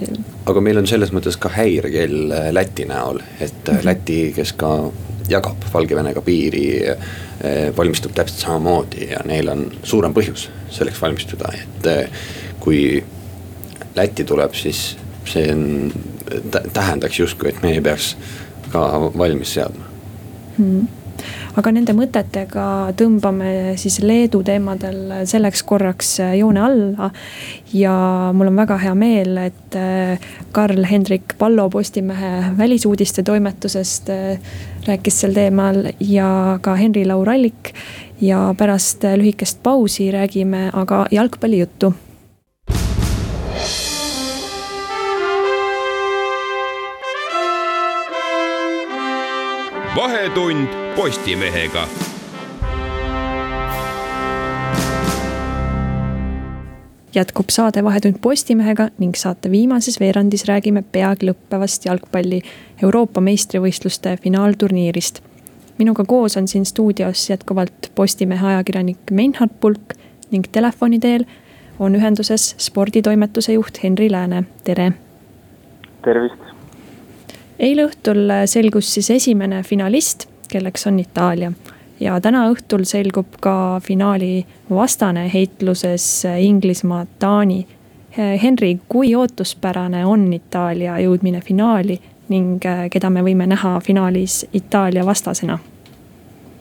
aga 0.51 0.65
meil 0.65 0.83
on 0.83 0.91
selles 0.91 1.15
mõttes 1.17 1.39
ka 1.41 1.53
häirekell 1.55 2.35
äh, 2.35 2.51
Läti 2.55 2.89
näol, 2.91 3.23
et 3.39 3.57
mm 3.57 3.73
-hmm. 3.73 3.85
Läti, 3.89 4.19
kes 4.37 4.53
ka 4.53 4.75
jagab 5.31 5.65
Valgevenega 5.73 6.21
piiri, 6.25 6.65
valmistub 7.77 8.13
täpselt 8.17 8.45
samamoodi 8.45 9.11
ja 9.11 9.23
neil 9.25 9.49
on 9.53 9.67
suurem 9.83 10.15
põhjus 10.17 10.49
selleks 10.75 11.01
valmistuda, 11.03 11.53
et 11.61 11.89
kui 12.61 13.05
Läti 13.95 14.25
tuleb, 14.27 14.57
siis 14.59 14.97
see 15.31 15.53
on 15.53 15.93
tähendaks 16.75 17.21
justkui, 17.21 17.53
et 17.53 17.63
meie 17.63 17.81
peaks 17.85 18.17
ka 18.73 18.83
valmis 19.15 19.55
seadma. 19.55 19.87
Hmm 20.59 21.04
aga 21.59 21.73
nende 21.75 21.95
mõtetega 21.97 22.67
tõmbame 22.99 23.75
siis 23.81 24.01
Leedu 24.03 24.43
teemadel 24.47 25.27
selleks 25.29 25.63
korraks 25.67 26.17
joone 26.39 26.61
alla. 26.61 27.11
ja 27.73 27.95
mul 28.35 28.51
on 28.51 28.57
väga 28.57 28.79
hea 28.83 28.95
meel, 28.95 29.37
et 29.39 29.79
Karl-Hendrik 30.53 31.37
Pallo 31.39 31.69
Postimehe 31.71 32.57
välisuudiste 32.59 33.23
toimetusest 33.23 34.11
rääkis 34.87 35.21
sel 35.21 35.35
teemal 35.35 35.93
ja 36.01 36.59
ka 36.63 36.75
Henri 36.75 37.07
Laurallik. 37.07 37.75
ja 38.21 38.55
pärast 38.59 39.05
lühikest 39.17 39.63
pausi 39.63 40.11
räägime 40.13 40.71
aga 40.73 41.07
jalgpallijuttu 41.11 41.95
vahetund 49.97 50.69
Postimehega. 50.97 51.89
jätkub 57.15 57.45
saade 57.49 57.85
Vahetund 57.85 58.15
Postimehega 58.21 58.89
ning 58.99 59.15
saate 59.15 59.51
viimases 59.51 60.01
veerandis 60.01 60.45
räägime 60.49 60.83
peagi 60.93 61.29
lõppevast 61.31 61.87
jalgpalli 61.87 62.41
Euroopa 62.83 63.21
meistrivõistluste 63.21 64.17
finaalturniirist. 64.23 65.21
minuga 65.79 66.05
koos 66.05 66.37
on 66.37 66.49
siin 66.49 66.67
stuudios 66.67 67.31
jätkuvalt 67.31 67.93
Postimehe 67.95 68.47
ajakirjanik 68.47 69.11
Meinhard 69.11 69.51
Pulk 69.61 69.95
ning 70.31 70.45
telefoni 70.53 70.99
teel 70.99 71.25
on 71.79 71.95
ühenduses 71.95 72.55
sporditoimetuse 72.59 73.53
juht 73.53 73.83
Henri 73.83 74.11
Lääne, 74.11 74.45
tere. 74.65 74.93
tervist 76.05 76.44
eile 77.59 77.87
õhtul 77.89 78.31
selgus 78.51 78.95
siis 78.95 79.11
esimene 79.11 79.63
finalist, 79.63 80.29
kelleks 80.51 80.87
on 80.87 80.99
Itaalia. 80.99 81.53
ja 82.01 82.21
täna 82.21 82.49
õhtul 82.51 82.85
selgub 82.85 83.37
ka 83.41 83.81
finaali 83.83 84.45
vastane 84.71 85.31
heitluses 85.33 86.25
Inglismaa, 86.39 87.07
Taani. 87.19 87.67
Henri, 88.17 88.79
kui 88.89 89.15
ootuspärane 89.15 90.05
on 90.07 90.33
Itaalia 90.33 90.99
jõudmine 91.03 91.41
finaali 91.41 91.99
ning 92.29 92.63
keda 92.91 93.11
me 93.11 93.23
võime 93.23 93.47
näha 93.47 93.81
finaalis 93.81 94.47
Itaalia 94.53 95.07
vastasena? 95.07 95.59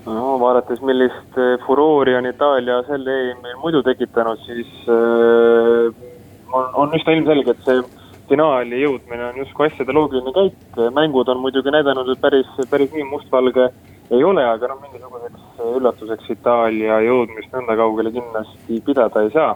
no 0.06 0.39
vaadates, 0.39 0.82
millist 0.82 1.38
furoori 1.65 2.15
on 2.15 2.25
Itaalia 2.25 2.82
sel 2.88 3.08
EM-il 3.08 3.60
muidu 3.62 3.84
tekitanud, 3.84 4.41
siis 4.45 4.71
äh, 4.91 5.93
on, 6.51 6.69
on 6.73 6.97
üsna 6.97 7.15
ilmselge, 7.17 7.56
et 7.56 7.67
see 7.67 7.84
finaali 8.34 8.82
jõudmine 8.82 9.28
on 9.30 9.39
justkui 9.43 9.67
asjade 9.67 9.93
loogiline 9.93 10.34
käik, 10.34 10.78
mängud 10.96 11.30
on 11.30 11.41
muidugi 11.43 11.74
näidanud, 11.74 12.10
et 12.10 12.22
päris, 12.22 12.50
päris 12.72 12.93
nii 12.96 13.06
mustvalge 13.12 13.67
ei 14.13 14.24
ole, 14.26 14.43
aga 14.46 14.72
noh, 14.72 14.80
mingisuguseks 14.82 15.62
üllatuseks 15.78 16.32
Itaalia 16.34 17.00
jõudmist 17.06 17.54
nõnda 17.54 17.78
kaugele 17.80 18.13
kindlasti 18.15 18.82
pidada 18.88 19.24
ei 19.24 19.32
saa. 19.36 19.54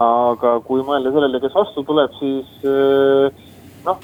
aga 0.00 0.54
kui 0.64 0.80
mõelda 0.86 1.10
sellele, 1.12 1.40
kes 1.42 1.56
vastu 1.56 1.82
tuleb, 1.84 2.12
siis 2.16 2.52
noh, 3.84 3.98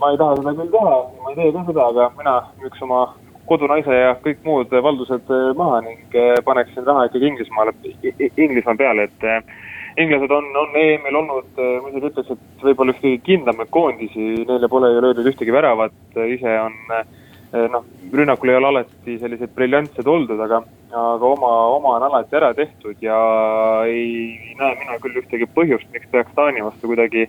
ma 0.00 0.10
ei 0.12 0.18
taha 0.20 0.36
seda 0.40 0.52
küll 0.58 0.72
teha, 0.74 0.96
ma 1.22 1.32
ei 1.32 1.38
tee 1.38 1.52
ka 1.54 1.64
seda, 1.68 1.86
aga 1.92 2.08
mina 2.18 2.34
müüks 2.60 2.84
oma 2.84 3.00
kodunaise 3.48 3.96
ja 3.96 4.14
kõik 4.24 4.44
muud 4.44 4.72
valdused 4.88 5.32
maha 5.56 5.80
ning 5.86 6.18
paneksin 6.44 6.84
raha 6.88 7.06
ikkagi 7.08 7.32
Inglismaale, 7.32 7.76
Inglismaa 8.30 8.76
peale, 8.82 9.08
et 9.08 9.28
inglased 10.02 10.32
on, 10.34 10.50
on 10.56 10.76
EM-il 10.76 11.16
olnud, 11.22 11.50
ma 11.56 11.90
isegi 11.90 12.10
ütleks, 12.10 12.34
et 12.34 12.64
võib-olla 12.66 12.94
üks 12.94 13.02
kõige 13.02 13.22
kindlamaid 13.26 13.72
koondisi, 13.74 14.28
neile 14.48 14.68
pole 14.72 14.92
ju 14.94 15.02
löödud 15.04 15.28
ühtegi 15.32 15.54
väravat, 15.54 15.96
ise 16.26 16.56
on 16.60 16.78
noh, 17.50 17.84
rünnakul 18.12 18.48
ei 18.48 18.56
ole 18.56 18.68
alati 18.70 19.16
sellised 19.18 19.52
briljantsed 19.54 20.06
oldud, 20.06 20.38
aga, 20.40 20.62
aga 20.94 21.26
oma, 21.26 21.50
oma 21.74 21.96
on 21.98 22.06
alati 22.06 22.38
ära 22.38 22.52
tehtud 22.54 23.02
ja 23.02 23.18
ei 23.90 24.54
näe 24.58 24.76
mina 24.78 24.98
küll 25.02 25.18
ühtegi 25.22 25.48
põhjust, 25.54 25.88
miks 25.94 26.10
peaks 26.12 26.34
Taani 26.36 26.62
vastu 26.64 26.90
kuidagi, 26.90 27.26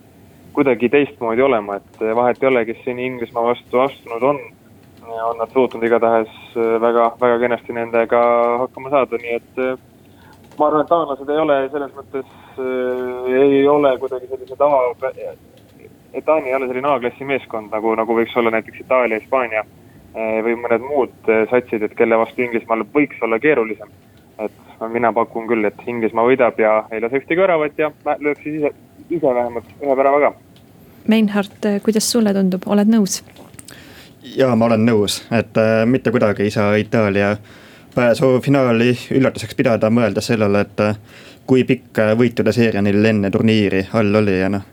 kuidagi 0.54 0.90
teistmoodi 0.94 1.42
olema, 1.42 1.80
et 1.82 2.04
vahet 2.16 2.44
ei 2.44 2.52
ole, 2.52 2.66
kes 2.70 2.84
seni 2.86 3.08
Inglismaa 3.10 3.48
vastu 3.52 3.82
astunud 3.88 4.28
on. 4.34 4.42
on 5.12 5.38
nad 5.38 5.50
suutnud 5.52 5.84
igatahes 5.84 6.30
väga, 6.56 7.10
väga 7.20 7.40
kenasti 7.40 7.74
nendega 7.74 8.20
hakkama 8.62 8.90
saada, 8.94 9.18
nii 9.20 9.34
et 9.36 9.58
ma 10.60 10.68
arvan, 10.68 10.86
et 10.86 10.88
taanlased 10.88 11.30
ei 11.30 11.42
ole 11.42 11.58
selles 11.74 11.92
mõttes 11.98 12.30
äh,, 12.30 12.41
ei 12.60 13.68
ole 13.68 13.98
kuidagi 14.00 14.28
sellised 14.28 14.62
A, 14.62 14.70
et 16.14 16.26
Taani 16.26 16.50
ei 16.50 16.56
ole 16.56 16.68
selline 16.68 16.88
A-klassi 16.88 17.26
meeskond 17.26 17.72
nagu, 17.72 17.94
nagu 17.96 18.16
võiks 18.18 18.36
olla 18.40 18.52
näiteks 18.52 18.84
Itaalia, 18.84 19.20
Hispaania 19.20 19.64
äh, 19.64 20.40
või 20.46 20.58
mõned 20.60 20.84
muud 20.86 21.32
äh, 21.32 21.46
satsid, 21.52 21.86
et 21.86 21.96
kelle 22.00 22.20
vastu 22.20 22.44
Inglismaal 22.46 22.84
võiks 22.96 23.22
olla 23.22 23.40
keerulisem. 23.40 23.90
et 24.40 24.52
mina 24.90 25.14
pakun 25.14 25.48
küll, 25.48 25.66
et 25.66 25.82
Inglismaa 25.88 26.26
võidab 26.26 26.60
ja 26.60 26.84
ei 26.92 27.02
lase 27.02 27.22
ühtegi 27.22 27.42
väravat 27.42 27.78
ja 27.78 27.92
lööb 28.20 28.40
siis 28.44 28.60
ise, 28.60 28.72
ise 29.10 29.34
vähemalt 29.36 29.66
ühe 29.82 29.98
värava 29.98 30.20
ka. 30.20 30.34
Meinhard, 31.08 31.68
kuidas 31.84 32.12
sulle 32.12 32.34
tundub, 32.34 32.66
oled 32.66 32.90
nõus? 32.90 33.22
ja 34.36 34.56
ma 34.56 34.66
olen 34.66 34.86
nõus, 34.86 35.22
et 35.32 35.58
äh, 35.58 35.84
mitte 35.86 36.12
kuidagi 36.12 36.44
ei 36.48 36.54
saa 36.54 36.76
Itaalia 36.76 37.32
äh, 37.32 37.60
pääsu 37.96 38.40
finaali 38.44 38.98
üllatuseks 39.12 39.56
pidada, 39.56 39.90
mõeldes 39.90 40.32
sellele, 40.32 40.62
et 40.62 40.80
äh, 40.80 40.96
kui 41.48 41.64
pikk 41.68 42.00
äh, 42.00 42.14
võitude 42.18 42.54
seeria 42.56 42.82
neil 42.82 43.06
enne 43.06 43.32
turniiri 43.32 43.88
all 43.94 44.16
oli 44.16 44.40
ja 44.40 44.50
noh. 44.50 44.64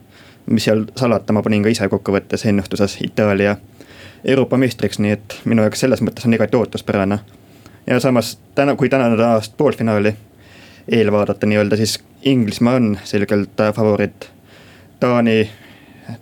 mis 0.47 0.65
seal 0.65 0.87
salata, 0.97 1.33
ma 1.33 1.43
panin 1.43 1.63
ka 1.63 1.73
ise 1.73 1.89
kokkuvõttes 1.89 2.47
ennustuses 2.49 2.99
Itaalia 3.05 3.57
Euroopa 4.25 4.57
meistriks, 4.57 4.99
nii 4.99 5.13
et 5.13 5.37
minu 5.45 5.63
jaoks 5.63 5.85
selles 5.85 6.03
mõttes 6.03 6.27
on 6.27 6.35
igati 6.35 6.57
ootuspärane. 6.57 7.19
ja 7.87 8.01
samas 8.01 8.39
täna, 8.55 8.77
kui 8.77 8.89
tänast 8.89 9.57
poolfinaali 9.57 10.15
eel 10.89 11.13
vaadata 11.13 11.47
nii-öelda, 11.47 11.77
siis 11.77 11.99
Inglismaa 12.23 12.75
on 12.75 12.99
selgelt 13.05 13.61
äh, 13.61 13.75
favoriit. 13.75 14.31
Taani 15.01 15.51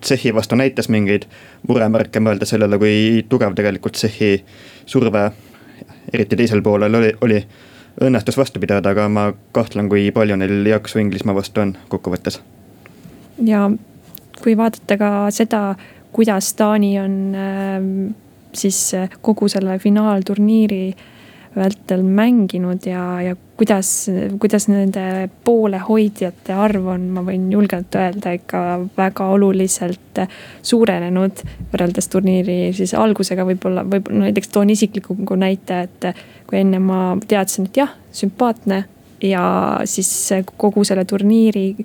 Tšehhi 0.00 0.34
vastu 0.34 0.56
näitas 0.58 0.88
mingeid 0.88 1.28
muremärke, 1.68 2.20
mõeldes 2.20 2.50
sellele, 2.50 2.78
kui 2.78 3.24
tugev 3.28 3.54
tegelikult 3.54 3.94
Tšehhi 3.94 4.44
surve 4.86 5.30
eriti 6.12 6.36
teisel 6.36 6.62
poolel 6.62 6.94
oli, 6.94 7.12
oli, 7.20 7.40
õnnestus 8.02 8.38
vastu 8.38 8.60
pidada, 8.60 8.92
aga 8.92 9.08
ma 9.08 9.26
kahtlen, 9.56 9.88
kui 9.88 10.10
palju 10.14 10.36
neil 10.36 10.66
jaksu 10.68 11.00
Inglismaa 11.02 11.34
vastu 11.34 11.64
on 11.64 11.76
kokkuvõttes. 11.88 12.40
ja 13.44 13.70
kui 14.42 14.56
vaadata 14.56 14.96
ka 15.00 15.10
seda, 15.30 15.74
kuidas 16.12 16.54
Taani 16.54 16.94
on 17.00 17.18
äh, 17.34 17.90
siis 18.52 18.80
kogu 19.20 19.48
selle 19.48 19.78
finaalturniiri 19.78 20.82
äh, 20.88 21.12
vältel 21.56 22.02
mänginud 22.02 22.86
ja, 22.86 23.22
ja 23.22 23.36
kuidas, 23.56 24.10
kuidas 24.40 24.68
nende 24.68 25.28
poolehoidjate 25.44 26.54
arv 26.54 26.88
on, 26.92 27.06
ma 27.16 27.22
võin 27.24 27.48
julgelt 27.52 27.94
öelda, 27.96 28.34
ikka 28.36 28.62
väga 28.96 29.28
oluliselt 29.36 30.20
suurenenud. 30.62 31.44
võrreldes 31.72 32.10
turniiri 32.12 32.72
siis 32.76 32.94
algusega 32.94 33.46
võib-olla, 33.48 33.86
võib-olla 33.88 34.26
näiteks 34.26 34.52
toon 34.52 34.70
isikliku 34.70 35.16
näite, 35.36 35.80
et 35.88 36.10
kui 36.46 36.60
enne 36.60 36.78
ma 36.82 37.00
teadsin, 37.28 37.70
et 37.70 37.80
jah, 37.80 37.96
sümpaatne 38.12 38.84
ja 39.22 39.80
siis 39.84 40.10
kogu 40.56 40.84
selle 40.84 41.04
turniiri 41.04 41.76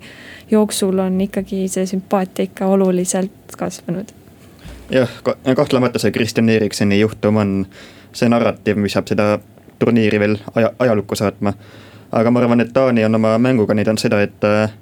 jooksul 0.50 0.98
on 0.98 1.20
ikkagi 1.20 1.64
see 1.68 1.86
sümpaatia 1.86 2.44
ikka 2.50 2.66
oluliselt 2.66 3.56
kasvanud. 3.58 4.12
jah, 4.90 5.10
kahtlemata 5.56 5.98
see 5.98 6.12
Kristjan 6.12 6.48
Eriksoni 6.48 7.00
juhtum 7.00 7.36
on 7.36 7.54
see 8.12 8.28
narratiiv, 8.28 8.76
mis 8.76 8.92
saab 8.92 9.08
seda 9.08 9.38
turniiri 9.82 10.20
veel 10.22 10.38
aja, 10.54 10.70
ajalukku 10.78 11.18
saatma. 11.18 11.52
aga 12.12 12.30
ma 12.30 12.40
arvan, 12.40 12.60
et 12.60 12.72
Taani 12.72 13.04
on 13.04 13.14
oma 13.14 13.38
mänguga 13.38 13.74
näidanud 13.74 13.98
seda, 13.98 14.20
et 14.22 14.44
äh, 14.44 14.72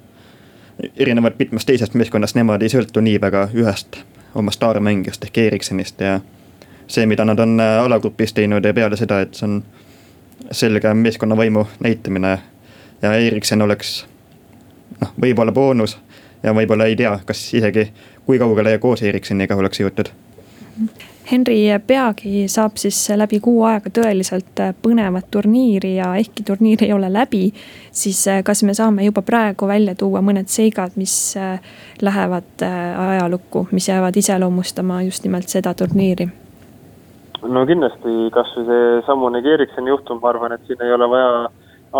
erinevalt 0.95 1.39
mitmest 1.39 1.69
teisest 1.69 1.93
meeskonnast, 1.93 2.35
nemad 2.35 2.61
ei 2.61 2.69
sõltu 2.69 3.01
nii 3.01 3.21
väga 3.21 3.47
ühest 3.55 4.01
oma 4.35 4.51
staarmängijast 4.51 5.23
ehk 5.27 5.37
Eriksenist 5.47 6.01
ja 6.01 6.19
see, 6.87 7.05
mida 7.05 7.25
nad 7.25 7.39
on 7.39 7.59
äh, 7.59 7.77
alagrupis 7.83 8.33
teinud 8.37 8.65
ja 8.65 8.73
peale 8.73 8.99
seda, 8.99 9.21
et 9.25 9.33
see 9.35 9.47
on 9.47 9.61
selge 10.51 10.93
meeskonnavaimu 10.93 11.65
näitamine 11.79 12.37
ja 13.01 13.13
Eriksen 13.13 13.61
oleks 13.61 14.01
noh, 15.01 15.13
võib-olla 15.21 15.51
boonus 15.55 15.97
ja 16.43 16.53
võib-olla 16.53 16.89
ei 16.89 16.95
tea, 16.99 17.13
kas 17.25 17.45
isegi 17.53 17.87
kui 18.25 18.39
kaugele 18.39 18.77
koos 18.83 19.03
Erikseniga 19.07 19.55
oleks 19.55 19.81
jõutud 19.81 20.11
Henri, 21.31 21.61
peagi 21.87 22.43
saab 22.51 22.75
siis 22.75 22.97
läbi 23.15 23.37
kuu 23.39 23.61
aega 23.63 23.87
tõeliselt 23.95 24.59
põnevat 24.83 25.29
turniiri 25.31 25.93
ja 25.95 26.09
ehkki 26.19 26.43
turniir 26.43 26.83
ei 26.83 26.91
ole 26.91 27.07
läbi, 27.13 27.45
siis 27.95 28.19
eh, 28.27 28.41
kas 28.43 28.65
me 28.67 28.75
saame 28.75 29.05
juba 29.05 29.23
praegu 29.23 29.69
välja 29.69 29.95
tuua 29.95 30.19
mõned 30.19 30.51
seigad, 30.51 30.97
mis 30.99 31.15
eh, 31.39 31.71
lähevad 32.03 32.65
ajalukku, 32.65 33.69
mis 33.71 33.87
jäävad 33.87 34.19
iseloomustama 34.19 35.01
just 35.07 35.23
nimelt 35.23 35.47
seda 35.47 35.73
turniiri? 35.73 36.27
no 37.41 37.65
kindlasti 37.65 38.29
kasvõi 38.35 38.67
seesamune 38.67 39.39
Ericssoni 39.53 39.89
juhtum, 39.89 40.19
ma 40.21 40.29
arvan, 40.29 40.53
et 40.53 40.67
siin 40.67 40.83
ei 40.83 40.91
ole 40.93 41.07
vaja 41.09 41.31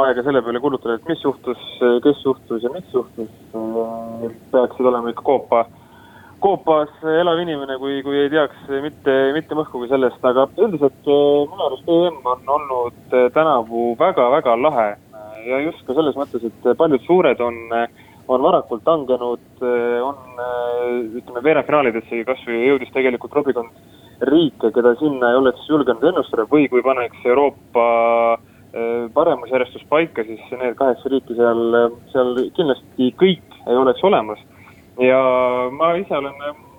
aega 0.03 0.23
selle 0.23 0.41
peale 0.43 0.59
kulutada, 0.59 0.99
et 0.99 1.07
mis 1.09 1.23
juhtus, 1.23 1.61
kes 2.03 2.25
juhtus 2.25 2.63
ja 2.63 2.69
miks 2.75 2.93
juhtus. 2.93 3.31
peaksid 4.51 4.85
olema 4.85 5.09
ikka 5.09 5.23
koopa 5.23 5.65
koopas 6.41 6.91
elav 7.05 7.39
inimene, 7.41 7.77
kui, 7.81 8.01
kui 8.05 8.17
ei 8.23 8.29
teaks 8.33 8.69
mitte, 8.83 9.15
mitte 9.35 9.57
mõhkugi 9.57 9.89
sellest, 9.91 10.21
aga 10.25 10.47
üldiselt 10.57 11.09
eh, 11.09 11.49
minu 11.51 11.67
arust 11.67 11.91
EM 11.95 12.19
on 12.33 12.53
olnud 12.55 13.15
eh, 13.17 13.27
tänavu 13.35 13.91
väga-väga 13.99 14.57
lahe. 14.59 14.89
ja 15.41 15.57
just 15.63 15.81
ka 15.87 15.95
selles 15.97 16.17
mõttes, 16.17 16.43
et 16.45 16.65
paljud 16.77 17.01
suured 17.07 17.39
on, 17.41 17.55
on 18.29 18.43
varakult 18.45 18.85
langenud, 18.85 19.63
on 20.05 20.43
ütleme 21.17 21.41
veerandfinaalidessegi 21.47 22.27
kasvõi 22.27 22.59
jõudis 22.67 22.93
tegelikult 22.93 23.33
robikond 23.33 24.21
riike, 24.29 24.69
keda 24.69 24.93
sinna 24.99 25.31
ei 25.31 25.39
oleks 25.39 25.65
julgenud 25.65 26.05
ennustada 26.11 26.45
või 26.51 26.67
kui 26.69 26.85
paneks 26.85 27.25
Euroopa 27.25 27.87
paremusjärjestus 29.17 29.89
paika, 29.89 30.21
siis 30.29 30.45
need 30.53 30.77
kaheksa 30.77 31.09
riiki 31.09 31.39
seal, 31.41 31.89
seal 32.13 32.37
kindlasti 32.53 33.09
kõik 33.17 33.57
ei 33.65 33.81
oleks 33.81 34.05
olemas 34.05 34.45
ja 35.01 35.21
ma 35.75 35.93
ise 35.99 36.17
olen 36.17 36.35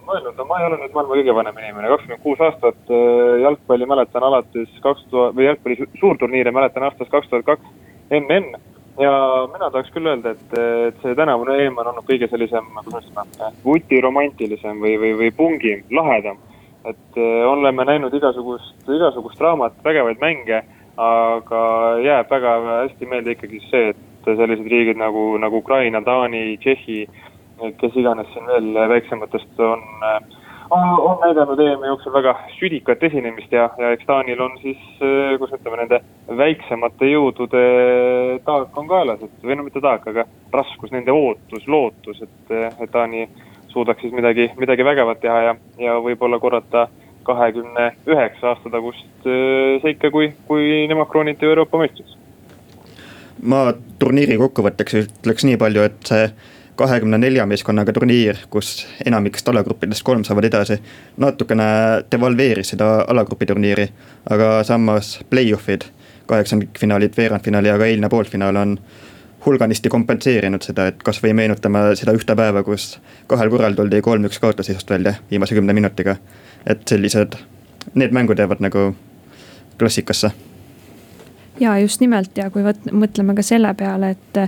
mõelnud, 0.07 0.37
no 0.37 0.47
ma 0.49 0.59
ei 0.61 0.67
ole 0.69 0.81
nüüd 0.81 0.95
maailma 0.95 1.17
kõige 1.17 1.35
vanem 1.37 1.63
inimene, 1.63 1.91
kakskümmend 1.93 2.25
kuus 2.25 2.43
aastat 2.43 2.93
äh, 2.93 3.39
jalgpalli 3.45 3.89
mäletan 3.89 4.27
alates 4.27 4.77
kaks 4.85 5.07
tuhat 5.11 5.37
või 5.39 5.49
jalgpalli 5.49 5.89
suurturniire 6.01 6.53
mäletan 6.55 6.87
aastast 6.89 7.11
kaks 7.13 7.31
tuhat 7.31 7.47
kaks 7.47 7.73
MN. 8.13 8.53
ja 9.01 9.13
mina 9.53 9.71
tahaks 9.71 9.91
küll 9.95 10.11
öelda, 10.11 10.35
et, 10.37 10.57
et 10.89 11.03
see 11.05 11.17
tänavune 11.19 11.57
EM 11.65 11.79
on 11.81 11.93
olnud 11.93 12.07
kõige 12.09 12.29
sellisem, 12.31 12.69
kuidas 12.85 13.09
ütlen, 13.09 13.59
vutiromantilisem 13.65 14.83
või, 14.85 14.99
või, 15.01 15.15
või 15.23 15.33
pungim, 15.37 15.85
lahedam. 15.91 16.39
et 16.85 17.19
äh, 17.19 17.43
oleme 17.49 17.87
näinud 17.89 18.15
igasugust, 18.15 18.79
igasugust 18.91 19.39
draamat, 19.39 19.79
vägevaid 19.85 20.21
mänge, 20.21 20.65
aga 21.03 21.61
jääb 22.05 22.31
väga 22.31 22.57
hästi 22.69 23.07
meelde 23.09 23.37
ikkagi 23.37 23.63
see, 23.71 23.93
et 23.95 24.27
sellised 24.27 24.67
riigid 24.71 24.99
nagu, 25.01 25.33
nagu 25.41 25.63
Ukraina, 25.63 26.03
Taani, 26.05 26.59
Tšehhi 26.61 27.07
kes 27.81 27.99
iganes 27.99 28.31
siin 28.33 28.47
veel 28.47 28.89
väiksematest 28.95 29.61
on, 29.67 29.83
on 30.73 31.19
näidanud 31.21 31.61
EM-i 31.61 31.91
jooksul 31.91 32.15
väga 32.15 32.35
südikat 32.57 33.03
esinemist 33.03 33.53
ja, 33.53 33.69
ja 33.79 33.93
eks 33.93 34.07
Taanil 34.09 34.41
on 34.41 34.57
siis, 34.63 34.81
kuidas 35.39 35.55
ütleme, 35.59 35.83
nende 35.83 36.01
väiksemate 36.39 37.11
jõudude 37.11 37.63
taak 38.47 38.79
on 38.79 38.89
kaelas, 38.89 39.23
et 39.23 39.45
või 39.47 39.59
no 39.59 39.67
mitte 39.67 39.83
taak, 39.85 40.07
aga 40.09 40.25
raskus, 40.53 40.93
nende 40.95 41.13
ootus, 41.13 41.67
lootus, 41.69 42.23
et, 42.25 42.55
et 42.73 42.91
Taani 42.93 43.29
suudaks 43.73 44.05
siis 44.05 44.15
midagi, 44.17 44.51
midagi 44.61 44.85
vägevat 44.85 45.21
teha 45.21 45.43
ja, 45.49 45.55
ja 45.81 45.99
võib-olla 46.05 46.41
korrata 46.41 46.89
kahekümne 47.27 47.93
üheksa 48.09 48.53
aasta 48.53 48.71
tagust 48.73 49.29
seika, 49.85 50.11
kui, 50.11 50.33
kui 50.49 50.87
nemad 50.91 51.09
krooniti 51.11 51.47
Euroopa 51.47 51.79
meistriks. 51.79 52.17
ma 53.43 53.73
turniiri 53.99 54.37
kokkuvõtteks 54.39 54.99
ütleks 55.03 55.47
nii 55.47 55.61
palju, 55.61 55.87
et 55.89 56.11
see 56.11 56.27
kahekümne 56.83 57.19
nelja 57.19 57.47
meeskonnaga 57.47 57.93
turniir, 57.95 58.39
kus 58.51 58.87
enamikest 59.07 59.49
alagruppidest 59.49 60.03
kolm 60.03 60.25
saavad 60.27 60.49
edasi. 60.49 60.79
natukene 61.17 61.65
devalveeris 62.11 62.75
seda 62.75 62.91
alagrupi 63.09 63.47
turniiri, 63.47 63.89
aga 64.31 64.51
samas 64.67 65.15
play-off'id, 65.31 65.87
kaheksandikfinaalid, 66.27 67.17
veerandfinaal 67.17 67.71
ja 67.71 67.79
ka 67.79 67.87
eilne 67.87 68.09
poolfinaal 68.09 68.57
on 68.57 68.77
hulganisti 69.47 69.91
kompenseerinud 69.91 70.63
seda, 70.63 70.87
et 70.91 71.03
kasvõi 71.03 71.33
meenutame 71.35 71.85
seda 71.99 72.15
ühte 72.19 72.37
päeva, 72.39 72.63
kus 72.67 72.97
kahel 73.31 73.51
korral 73.51 73.79
tuldi 73.79 74.03
kolm-üks 74.03 74.39
kaotusseisust 74.43 74.91
välja 74.91 75.15
viimase 75.31 75.59
kümne 75.59 75.73
minutiga. 75.73 76.17
et 76.67 76.89
sellised, 76.89 77.35
need 77.95 78.13
mängud 78.15 78.39
jäävad 78.39 78.61
nagu 78.63 78.95
klassikasse 79.79 80.31
ja 81.63 81.77
just 81.81 82.03
nimelt. 82.03 82.35
Ja 82.39 82.51
kui 82.53 82.65
võt-, 82.67 82.91
mõtleme 82.93 83.37
ka 83.39 83.45
selle 83.47 83.73
peale, 83.79 84.13
et 84.17 84.41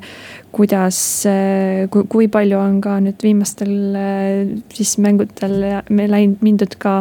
kuidas, 0.55 0.99
kui, 1.91 2.09
kui 2.11 2.31
palju 2.33 2.59
on 2.61 2.81
ka 2.85 2.99
nüüd 3.05 3.23
viimastel 3.23 3.77
siis 4.75 4.97
mängudel 5.03 5.61
me 5.91 6.11
läinud, 6.11 6.43
mindud 6.45 6.77
ka 6.83 7.01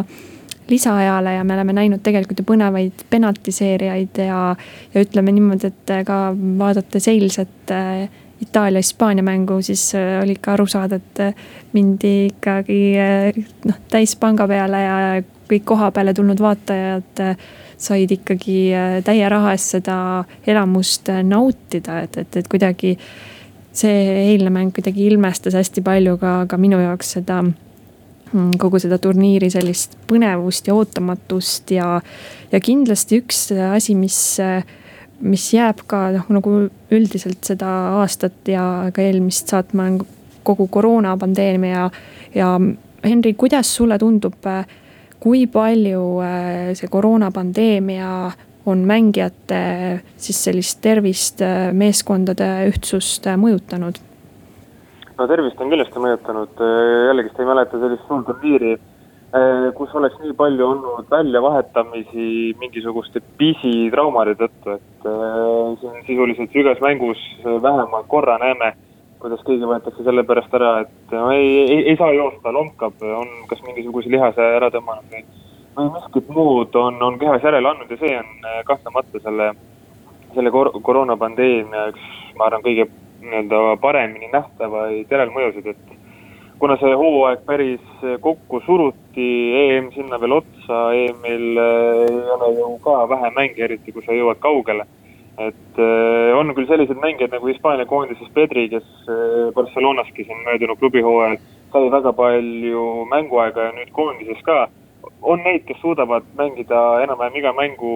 lisaajale 0.70 1.34
ja 1.34 1.44
me 1.44 1.54
oleme 1.54 1.74
näinud 1.76 2.02
tegelikult 2.04 2.40
ju 2.40 2.46
põnevaid 2.48 3.04
penaltiseeriaid 3.10 4.20
ja, 4.24 4.40
ja 4.94 5.04
ütleme 5.04 5.34
niimoodi, 5.36 5.68
et 5.68 5.94
ka 6.08 6.18
vaadates 6.58 7.08
eilset 7.12 7.74
Itaalia-Hispaania 8.44 9.22
mängu, 9.24 9.60
siis 9.62 9.92
oli 10.22 10.34
ikka 10.36 10.56
aru 10.56 10.66
saada, 10.68 10.96
et 10.96 11.20
mindi 11.76 12.14
ikkagi 12.32 12.80
noh, 13.68 13.78
täispanga 13.92 14.48
peale 14.50 14.80
ja 14.82 14.96
kõik 15.48 15.66
koha 15.68 15.90
peale 15.94 16.14
tulnud 16.16 16.40
vaatajad 16.40 17.22
said 17.84 18.14
ikkagi 18.14 18.58
äh, 18.74 18.98
täie 19.06 19.28
raha 19.30 19.54
eest 19.54 19.76
seda 19.76 19.96
elamust 20.46 21.10
äh, 21.12 21.22
nautida, 21.26 22.00
et, 22.06 22.18
et, 22.22 22.40
et 22.42 22.50
kuidagi. 22.50 22.96
see 23.74 24.02
eilne 24.30 24.52
mäng 24.54 24.70
kuidagi 24.70 25.02
ilmestas 25.08 25.56
hästi 25.58 25.82
palju 25.82 26.12
ka, 26.20 26.44
ka 26.46 26.56
minu 26.62 26.76
jaoks 26.78 27.08
seda 27.16 27.40
mm, 27.42 28.52
kogu 28.62 28.78
seda 28.78 29.00
turniiri 29.02 29.48
sellist 29.50 29.96
põnevust 30.06 30.68
ja 30.70 30.76
ootamatust 30.78 31.72
ja, 31.74 31.88
ja 32.52 32.60
kindlasti 32.62 33.18
üks 33.18 33.48
asi, 33.72 33.96
mis, 33.98 34.18
mis 35.26 35.48
jääb 35.56 35.82
ka 35.90 36.04
noh, 36.14 36.30
nagu 36.38 36.54
üldiselt 36.94 37.42
seda 37.50 37.72
aastat 37.98 38.46
ja 38.46 38.92
ka 38.94 39.02
eelmist 39.02 39.50
saatma 39.50 39.88
kogu 40.46 40.68
koroonapandeemia 40.70 41.74
ja, 41.74 41.90
ja 42.34 42.54
Henri, 43.04 43.34
kuidas 43.34 43.74
sulle 43.76 43.98
tundub 43.98 44.46
äh, 44.46 44.64
kui 45.24 45.46
palju 45.48 46.02
äh, 46.20 46.72
see 46.76 46.90
koroonapandeemia 46.92 48.08
on 48.68 48.82
mängijate 48.88 49.60
siis 50.20 50.40
sellist 50.46 50.82
tervist, 50.84 51.40
äh, 51.44 51.70
meeskondade 51.72 52.48
ühtsust 52.68 53.28
äh, 53.30 53.38
mõjutanud? 53.40 54.00
no 55.14 55.28
tervist 55.30 55.60
on 55.62 55.70
kindlasti 55.72 56.02
mõjutanud, 56.02 56.60
jällegist 57.08 57.38
ei 57.38 57.48
mäleta 57.48 57.78
sellist 57.78 58.08
suurt 58.08 58.26
turniiri, 58.26 58.72
kus 59.78 59.92
oleks 59.98 60.16
nii 60.22 60.32
palju 60.38 60.66
olnud 60.66 61.06
väljavahetamisi 61.10 62.26
mingisuguste 62.58 63.22
pisitraumade 63.38 64.34
tõttu, 64.38 64.74
et 64.74 65.06
siin 65.80 66.00
sisuliselt 66.08 66.58
igas 66.58 66.82
mängus 66.82 67.22
vähemalt 67.44 68.10
korra 68.10 68.36
näeme 68.42 68.72
kuidas 69.24 69.40
keegi 69.46 69.64
võetakse 69.64 70.04
selle 70.04 70.22
pärast 70.28 70.52
ära, 70.58 70.70
et 70.84 71.12
no 71.16 71.30
ei, 71.32 71.46
ei, 71.62 71.78
ei 71.90 71.96
saa 71.96 72.12
joosta, 72.12 72.52
lonkab, 72.52 73.00
on 73.08 73.30
kas 73.48 73.62
mingisuguse 73.64 74.10
lihase 74.12 74.48
ära 74.58 74.68
tõmmanud 74.74 75.14
või, 75.14 75.22
või 75.78 75.92
miskit 75.94 76.28
muud 76.36 76.76
on, 76.76 76.98
on 77.06 77.16
kehas 77.22 77.46
järele 77.46 77.70
andnud 77.70 77.94
ja 77.94 78.00
see 78.02 78.18
on 78.18 78.28
eh, 78.50 78.58
kahtlemata 78.68 79.22
selle, 79.24 79.46
selle 80.34 80.52
kor 80.52 80.74
koroonapandeemia 80.76 81.86
üks, 81.94 82.10
ma 82.36 82.50
arvan, 82.50 82.66
kõige 82.66 82.90
nii-öelda 83.24 83.62
paremini 83.80 84.28
nähtavaid 84.34 85.16
järelmõjusid, 85.16 85.70
et 85.72 86.58
kuna 86.60 86.76
see 86.82 86.92
hooaeg 86.92 87.46
päris 87.48 88.04
kokku 88.26 88.60
suruti, 88.66 89.30
EM 89.62 89.88
sinna 89.96 90.20
veel 90.20 90.36
otsa, 90.42 90.82
EM-il 91.00 91.64
eh, 91.64 92.04
ei 92.10 92.20
ole 92.36 92.52
ju 92.58 92.74
ka 92.84 93.00
vähe 93.14 93.32
mänge, 93.40 93.64
eriti 93.70 93.96
kui 93.96 94.04
sa 94.04 94.12
jõuad 94.12 94.42
kaugele 94.44 94.84
et 95.38 95.78
äh, 95.78 96.36
on 96.38 96.52
küll 96.54 96.68
selliseid 96.68 97.00
mängijaid 97.02 97.32
nagu 97.34 97.48
Hispaania 97.50 97.86
koondises 97.90 98.30
Pedri, 98.34 98.68
kes 98.70 98.86
äh, 99.10 99.50
Barcelonaski 99.54 100.24
siin 100.24 100.44
möödunud 100.46 100.78
klubihooajal 100.78 101.38
sai 101.72 101.90
väga 101.90 102.12
palju 102.14 102.84
mänguaega 103.10 103.68
ja 103.68 103.72
nüüd 103.74 103.90
koondises 103.92 104.42
ka. 104.46 104.68
on 105.22 105.40
neid, 105.44 105.64
kes 105.66 105.80
suudavad 105.80 106.24
mängida 106.38 106.80
enam-vähem 107.02 107.36
iga 107.40 107.52
mängu 107.52 107.90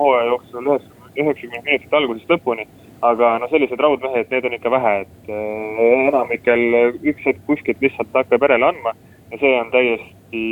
hooaja 0.00 0.26
jooksul 0.26 0.68
üheksakümmend 0.68 1.64
minutit 1.64 1.94
algusest 1.94 2.30
lõpuni. 2.30 2.66
aga 3.02 3.38
no 3.38 3.48
sellised 3.48 3.80
raudmehed, 3.80 4.30
need 4.30 4.44
on 4.44 4.54
ikka 4.56 4.70
vähe, 4.70 4.94
et 5.00 5.28
äh, 5.30 5.82
enamikel 6.08 6.64
üks 7.02 7.24
hetk 7.24 7.44
kuskilt 7.46 7.80
lihtsalt 7.80 8.12
hakkab 8.14 8.42
järele 8.42 8.68
andma 8.68 8.92
ja 9.30 9.38
see 9.38 9.54
on 9.60 9.70
täiesti, 9.70 10.42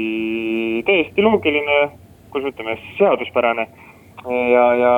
täiesti 0.86 1.22
loogiline, 1.22 1.80
kuidas 2.30 2.54
ütleme, 2.54 2.78
seaduspärane 2.98 3.66
ja, 4.26 4.74
ja, 4.74 4.94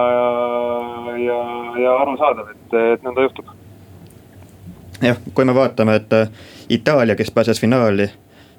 ja, 1.26 1.38
ja 1.82 1.96
arusaadav, 2.02 2.52
et, 2.54 2.76
et 2.94 3.02
nõnda 3.04 3.26
juhtub. 3.26 3.50
jah, 5.02 5.18
kui 5.34 5.44
me 5.44 5.54
vaatame, 5.54 5.98
et 6.00 6.14
äh, 6.16 6.30
Itaalia, 6.68 7.16
kes 7.16 7.30
pääses 7.30 7.60
finaali 7.60 8.08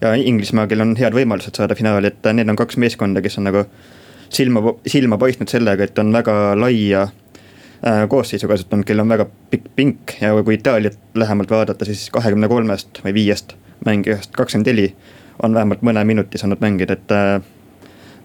ja 0.02 0.14
Inglismaa, 0.14 0.68
kellel 0.68 0.88
on 0.88 0.98
head 1.00 1.16
võimalused 1.16 1.58
saada 1.58 1.76
finaali, 1.76 2.14
et 2.14 2.26
äh, 2.26 2.36
need 2.38 2.50
on 2.50 2.60
kaks 2.60 2.78
meeskonda, 2.78 3.22
kes 3.26 3.40
on 3.42 3.50
nagu 3.50 3.66
silma, 4.30 4.76
silma 4.88 5.18
paistnud 5.22 5.50
sellega, 5.52 5.90
et 5.90 6.00
on 6.00 6.14
väga 6.14 6.36
laia 6.60 7.08
äh, 7.08 8.04
koosseisu 8.10 8.48
kasutanud, 8.52 8.86
kellel 8.88 9.08
on 9.08 9.16
väga 9.16 9.30
pikk 9.50 9.72
pink 9.76 10.20
ja 10.22 10.36
kui 10.44 10.60
Itaaliat 10.60 11.00
lähemalt 11.18 11.52
vaadata, 11.52 11.88
siis 11.90 12.10
kahekümne 12.14 12.52
kolmest 12.52 13.02
või 13.06 13.16
viiest 13.18 13.58
mängijast 13.86 14.36
kakskümmend 14.36 14.70
neli 14.70 14.92
on 15.44 15.54
vähemalt 15.56 15.82
mõne 15.88 16.04
minuti 16.04 16.38
saanud 16.38 16.60
mängida, 16.60 16.98
et 17.00 17.14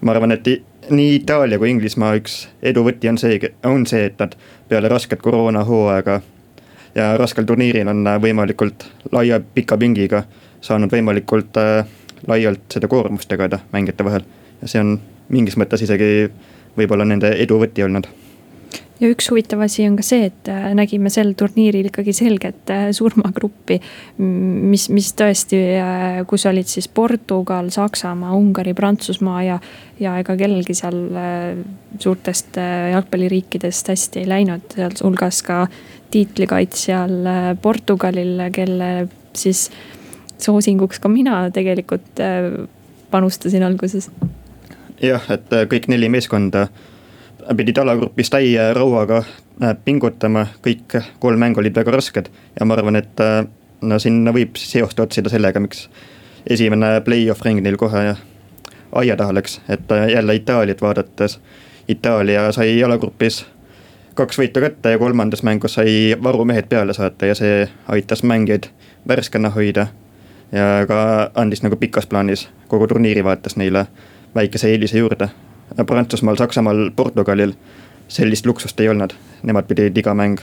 ma 0.03 0.11
arvan, 0.11 0.35
et 0.35 0.49
nii 0.89 1.15
Itaalia 1.15 1.59
kui 1.59 1.69
Inglismaa 1.69 2.15
üks 2.19 2.45
eduvõti 2.63 3.09
on 3.09 3.17
see, 3.17 3.39
on 3.63 3.85
see, 3.89 4.05
et 4.09 4.19
nad 4.19 4.35
peale 4.69 4.89
rasket 4.91 5.21
koroonahooaega 5.21 6.19
ja 6.95 7.11
raskel 7.17 7.45
turniiril 7.45 7.87
on 7.91 8.07
võimalikult 8.21 8.87
laia 9.11 9.39
pika 9.39 9.77
pingiga 9.77 10.23
saanud 10.61 10.91
võimalikult 10.91 11.57
äh, 11.61 11.87
laialt 12.27 12.65
seda 12.73 12.89
koormust 12.91 13.31
jagada 13.31 13.59
mängijate 13.73 14.05
vahel. 14.05 14.23
ja 14.61 14.67
see 14.67 14.81
on 14.81 14.99
mingis 15.29 15.57
mõttes 15.57 15.83
isegi 15.85 16.29
võib-olla 16.77 17.05
nende 17.05 17.33
eduvõti 17.43 17.83
olnud 17.83 18.07
ja 18.99 19.09
üks 19.11 19.27
huvitav 19.31 19.61
asi 19.65 19.85
on 19.89 19.97
ka 19.99 20.05
see, 20.05 20.29
et 20.29 20.49
äh, 20.51 20.69
nägime 20.77 21.11
sel 21.13 21.33
turniiril 21.37 21.89
ikkagi 21.89 22.13
selget 22.15 22.71
äh, 22.71 22.87
surmagruppi. 22.95 23.79
mis, 24.17 24.87
mis 24.93 25.11
tõesti, 25.17 25.59
äh, 25.81 26.21
kus 26.29 26.45
olid 26.49 26.69
siis 26.71 26.87
Portugal, 26.87 27.69
Saksamaa, 27.73 28.35
Ungari, 28.37 28.75
Prantsusmaa 28.77 29.43
ja, 29.43 29.59
ja 29.99 30.15
ega 30.21 30.37
kellelgi 30.39 30.77
seal 30.77 31.01
suurtest 31.99 32.59
jalgpalliriikidest 32.91 33.91
hästi 33.91 34.23
ei 34.23 34.31
läinud, 34.31 34.65
sealhulgas 34.75 35.41
ka 35.45 35.65
tiitlikaitsjal 36.13 37.15
Portugalil, 37.61 38.39
kelle 38.55 38.89
siis 39.35 39.67
soosinguks 40.39 40.99
ka 40.99 41.11
mina 41.11 41.45
tegelikult 41.55 42.19
panustasin 43.11 43.63
alguses. 43.63 44.09
jah, 45.01 45.23
et 45.31 45.55
kõik 45.71 45.87
neli 45.91 46.11
meeskonda 46.11 46.67
pidid 47.53 47.77
alagrupis 47.77 48.29
täie 48.33 48.73
rõuaga 48.73 49.21
äh, 49.21 49.75
pingutama, 49.85 50.47
kõik 50.65 50.97
kolm 51.19 51.39
mängu 51.39 51.61
olid 51.61 51.75
väga 51.75 51.93
rasked 51.93 52.29
ja 52.59 52.65
ma 52.65 52.77
arvan, 52.77 52.95
et 52.99 53.21
äh, 53.21 53.43
no 53.81 53.99
sinna 53.99 54.33
võib 54.33 54.57
seost 54.57 54.99
otsida 54.99 55.29
sellega, 55.29 55.59
miks 55.59 55.89
esimene 56.49 56.99
play-off 57.05 57.45
ring 57.45 57.61
neil 57.63 57.77
kohe 57.77 58.15
aia 58.95 59.17
taha 59.17 59.35
läks, 59.35 59.59
et 59.69 59.91
äh, 59.91 60.07
jälle 60.15 60.35
Itaaliat 60.35 60.81
vaadates. 60.81 61.39
Itaalia 61.87 62.51
sai 62.51 62.83
alagrupis 62.83 63.43
kaks 64.15 64.39
võitu 64.39 64.61
kätte 64.63 64.95
ja 64.95 64.99
kolmandas 64.99 65.43
mängus 65.43 65.75
sai 65.77 66.15
varumehed 66.23 66.69
peale 66.71 66.93
saata 66.97 67.29
ja 67.29 67.35
see 67.35 67.67
aitas 67.91 68.23
mängijaid 68.23 68.71
värskena 69.07 69.49
hoida. 69.49 69.87
ja 70.51 70.85
ka 70.87 71.31
andis 71.35 71.63
nagu 71.63 71.75
pikas 71.75 72.07
plaanis 72.07 72.49
kogu 72.67 72.87
turniiri 72.87 73.23
vaates 73.23 73.57
neile 73.57 73.87
väikese 74.35 74.69
eelise 74.69 74.97
juurde 74.97 75.29
Prantsusmaal, 75.85 76.37
Saksamaal, 76.37 76.91
Portugalil 76.95 77.53
sellist 78.07 78.45
luksust 78.45 78.79
ei 78.79 78.89
olnud, 78.89 79.13
nemad 79.43 79.67
pidid 79.67 79.97
iga 79.97 80.13
mäng 80.13 80.39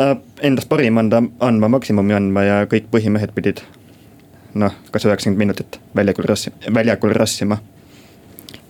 äh, 0.00 0.16
endast 0.42 0.68
parima 0.68 1.02
anda, 1.02 1.22
andma, 1.40 1.68
maksimumi 1.68 2.14
andma 2.14 2.44
ja 2.46 2.58
kõik 2.70 2.90
põhimehed 2.92 3.34
pidid 3.34 3.62
noh, 4.54 4.74
kas 4.94 5.06
üheksakümmend 5.08 5.38
minutit 5.38 5.80
väljakul 5.96 6.28
rassi-, 6.30 6.54
väljakul 6.74 7.14
rassima. 7.16 7.58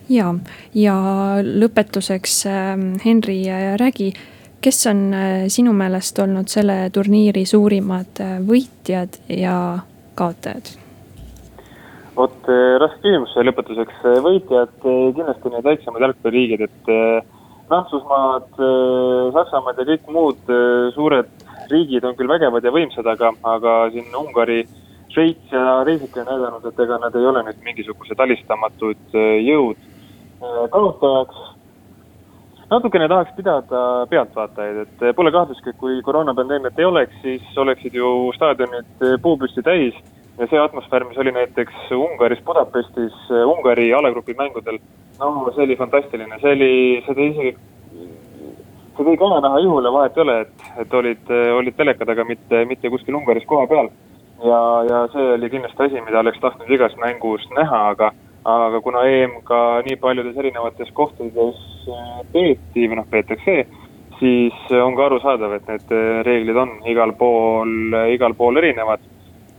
ja, 0.09 0.33
ja 0.73 0.95
lõpetuseks 1.41 2.39
äh, 2.49 2.71
Henri 3.05 3.43
Rägi, 3.77 4.13
kes 4.61 4.87
on 4.89 5.11
äh, 5.13 5.35
sinu 5.47 5.73
meelest 5.73 6.19
olnud 6.19 6.49
selle 6.49 6.89
turniiri 6.93 7.45
suurimad 7.45 8.23
võitjad 8.47 9.21
ja 9.29 9.59
kaotajad? 10.15 10.84
Vot 12.15 12.49
eh, 12.49 12.75
raske 12.81 13.01
küsimus 13.03 13.33
lõpetuseks, 13.47 14.03
eh, 14.07 14.21
võitjad 14.23 14.75
eh, 14.87 15.01
kindlasti 15.17 15.51
need 15.51 15.67
väiksemad 15.67 16.05
jalgpalliriigid, 16.05 16.65
et 16.69 17.33
Prantsusmaad, 17.65 18.51
Saksamaad 19.33 19.79
ja 19.81 19.85
kõik 19.87 20.09
muud 20.13 20.51
suured 20.93 21.31
riigid 21.71 22.03
on 22.05 22.13
küll 22.13 22.29
vägevad 22.29 22.61
ja 22.61 22.69
võimsad, 22.69 23.07
aga, 23.09 23.31
aga 23.55 23.73
siin 23.95 24.13
Ungari, 24.19 24.59
Šveits 25.09 25.49
ja 25.49 25.79
teisedki 25.87 26.21
on 26.21 26.29
näidanud, 26.29 26.67
et 26.69 26.83
ega 26.85 26.99
nad 27.01 27.17
ei 27.17 27.25
ole 27.25 27.41
nüüd 27.47 27.65
mingisugused 27.65 28.21
alistamatud 28.21 29.17
jõud. 29.47 29.81
kaotajaks 30.75 31.41
natukene 32.69 33.09
tahaks 33.09 33.33
pidada 33.33 33.81
pealtvaatajaid, 34.13 34.83
et 34.85 35.15
pole 35.17 35.33
kahtlustki, 35.33 35.73
kui 35.81 36.03
koroonapandeemiat 36.05 36.77
ei 36.77 36.85
oleks, 36.85 37.17
siis 37.25 37.57
oleksid 37.57 37.97
ju 37.97 38.29
staadionid 38.37 39.09
puupüsti 39.25 39.65
täis 39.65 39.97
ja 40.37 40.47
see 40.47 40.59
atmosfäär, 40.59 41.05
mis 41.07 41.17
oli 41.17 41.31
näiteks 41.31 41.91
Ungaris 41.91 42.41
Budapestis 42.45 43.15
Ungari 43.45 43.93
alagrupi 43.93 44.35
mängudel, 44.37 44.79
no 45.19 45.51
see 45.55 45.63
oli 45.63 45.77
fantastiline, 45.79 46.39
see 46.41 46.55
oli, 46.57 46.73
tõi 47.07 47.29
isegi, 47.29 47.53
see 48.97 49.07
tõi 49.07 49.15
kahe 49.21 49.39
näha 49.45 49.61
juhule, 49.63 49.93
vahet 49.95 50.17
ei 50.17 50.25
ole, 50.25 50.39
et, 50.45 50.67
et 50.83 50.99
olid, 50.99 51.31
olid 51.59 51.77
teleka 51.77 52.07
taga, 52.09 52.27
mitte, 52.27 52.65
mitte 52.67 52.91
kuskil 52.91 53.15
Ungaris 53.21 53.47
koha 53.47 53.67
peal. 53.71 53.89
ja, 54.43 54.59
ja 54.89 55.01
see 55.13 55.31
oli 55.37 55.49
kindlasti 55.53 55.87
asi, 55.87 56.03
mida 56.03 56.19
oleks 56.19 56.43
tahtnud 56.43 56.75
igas 56.77 56.97
mängus 56.99 57.47
näha, 57.55 57.81
aga, 57.95 58.11
aga 58.43 58.83
kuna 58.83 59.07
EM 59.07 59.39
ka 59.47 59.63
nii 59.87 59.95
paljudes 60.03 60.37
erinevates 60.37 60.91
kohtades 60.93 61.63
peeti 62.35 62.89
või 62.89 62.99
noh, 62.99 63.07
peetakse, 63.09 63.61
siis 64.19 64.71
on 64.83 64.95
ka 64.99 65.07
arusaadav, 65.07 65.55
et 65.55 65.67
need 65.71 65.99
reeglid 66.27 66.59
on 66.59 66.79
igal 66.91 67.15
pool, 67.15 67.95
igal 68.11 68.35
pool 68.35 68.59
erinevad 68.59 69.14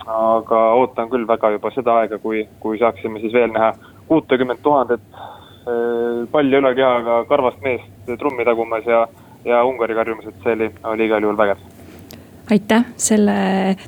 aga 0.06 0.58
ootan 0.78 1.10
küll 1.10 1.26
väga 1.28 1.50
juba 1.56 1.70
seda 1.74 2.00
aega, 2.00 2.18
kui, 2.18 2.46
kui 2.60 2.78
saaksime 2.78 3.20
siis 3.20 3.32
veel 3.34 3.50
näha 3.52 3.72
kuutekümmet 4.08 4.62
tuhandet 4.62 5.00
äh, 5.12 6.26
palli 6.30 6.60
üle 6.60 6.74
kehaga 6.78 7.24
karvast 7.28 7.62
meest 7.64 8.12
trummi 8.18 8.44
tagumas 8.46 8.86
ja, 8.86 9.06
ja 9.44 9.64
Ungari 9.64 9.94
karjumas, 9.98 10.28
et 10.30 10.44
see 10.44 10.54
oli, 10.58 10.70
oli 10.84 11.08
igal 11.10 11.26
juhul 11.26 11.38
vägev. 11.38 11.64
Aitäh, 12.50 12.84
selle 13.02 13.38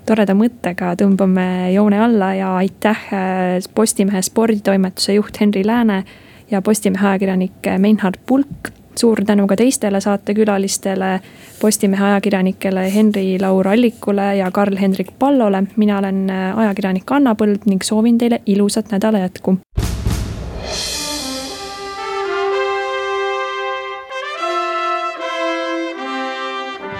toreda 0.06 0.34
mõttega 0.34 0.96
tõmbame 0.98 1.68
joone 1.70 2.00
alla 2.02 2.32
ja 2.34 2.56
aitäh 2.58 3.04
äh, 3.14 3.68
Postimehe 3.74 4.22
sporditoimetuse 4.26 5.14
juht 5.14 5.38
Henri 5.40 5.62
Lääne 5.66 6.02
ja 6.50 6.62
Postimehe 6.62 7.12
ajakirjanik 7.12 7.70
Meinhard 7.78 8.18
Pulk 8.26 8.72
suur 8.98 9.24
tänu 9.26 9.46
ka 9.46 9.56
teistele 9.56 10.00
saatekülalistele, 10.00 11.20
Postimehe 11.60 12.04
ajakirjanikele 12.04 12.88
Henri-Laur 12.94 13.68
Allikule 13.68 14.36
ja 14.36 14.50
Karl-Hendrik 14.50 15.08
Pallole. 15.18 15.62
mina 15.76 15.98
olen 15.98 16.30
äh, 16.30 16.58
ajakirjanik 16.58 17.10
Anna 17.10 17.34
Põld 17.34 17.66
ning 17.66 17.82
soovin 17.82 18.18
teile 18.18 18.40
ilusat 18.46 18.90
nädala 18.90 19.18
jätku. 19.18 19.58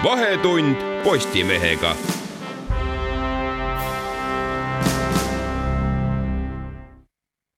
vahetund 0.05 0.77
Postimehega 1.05 2.18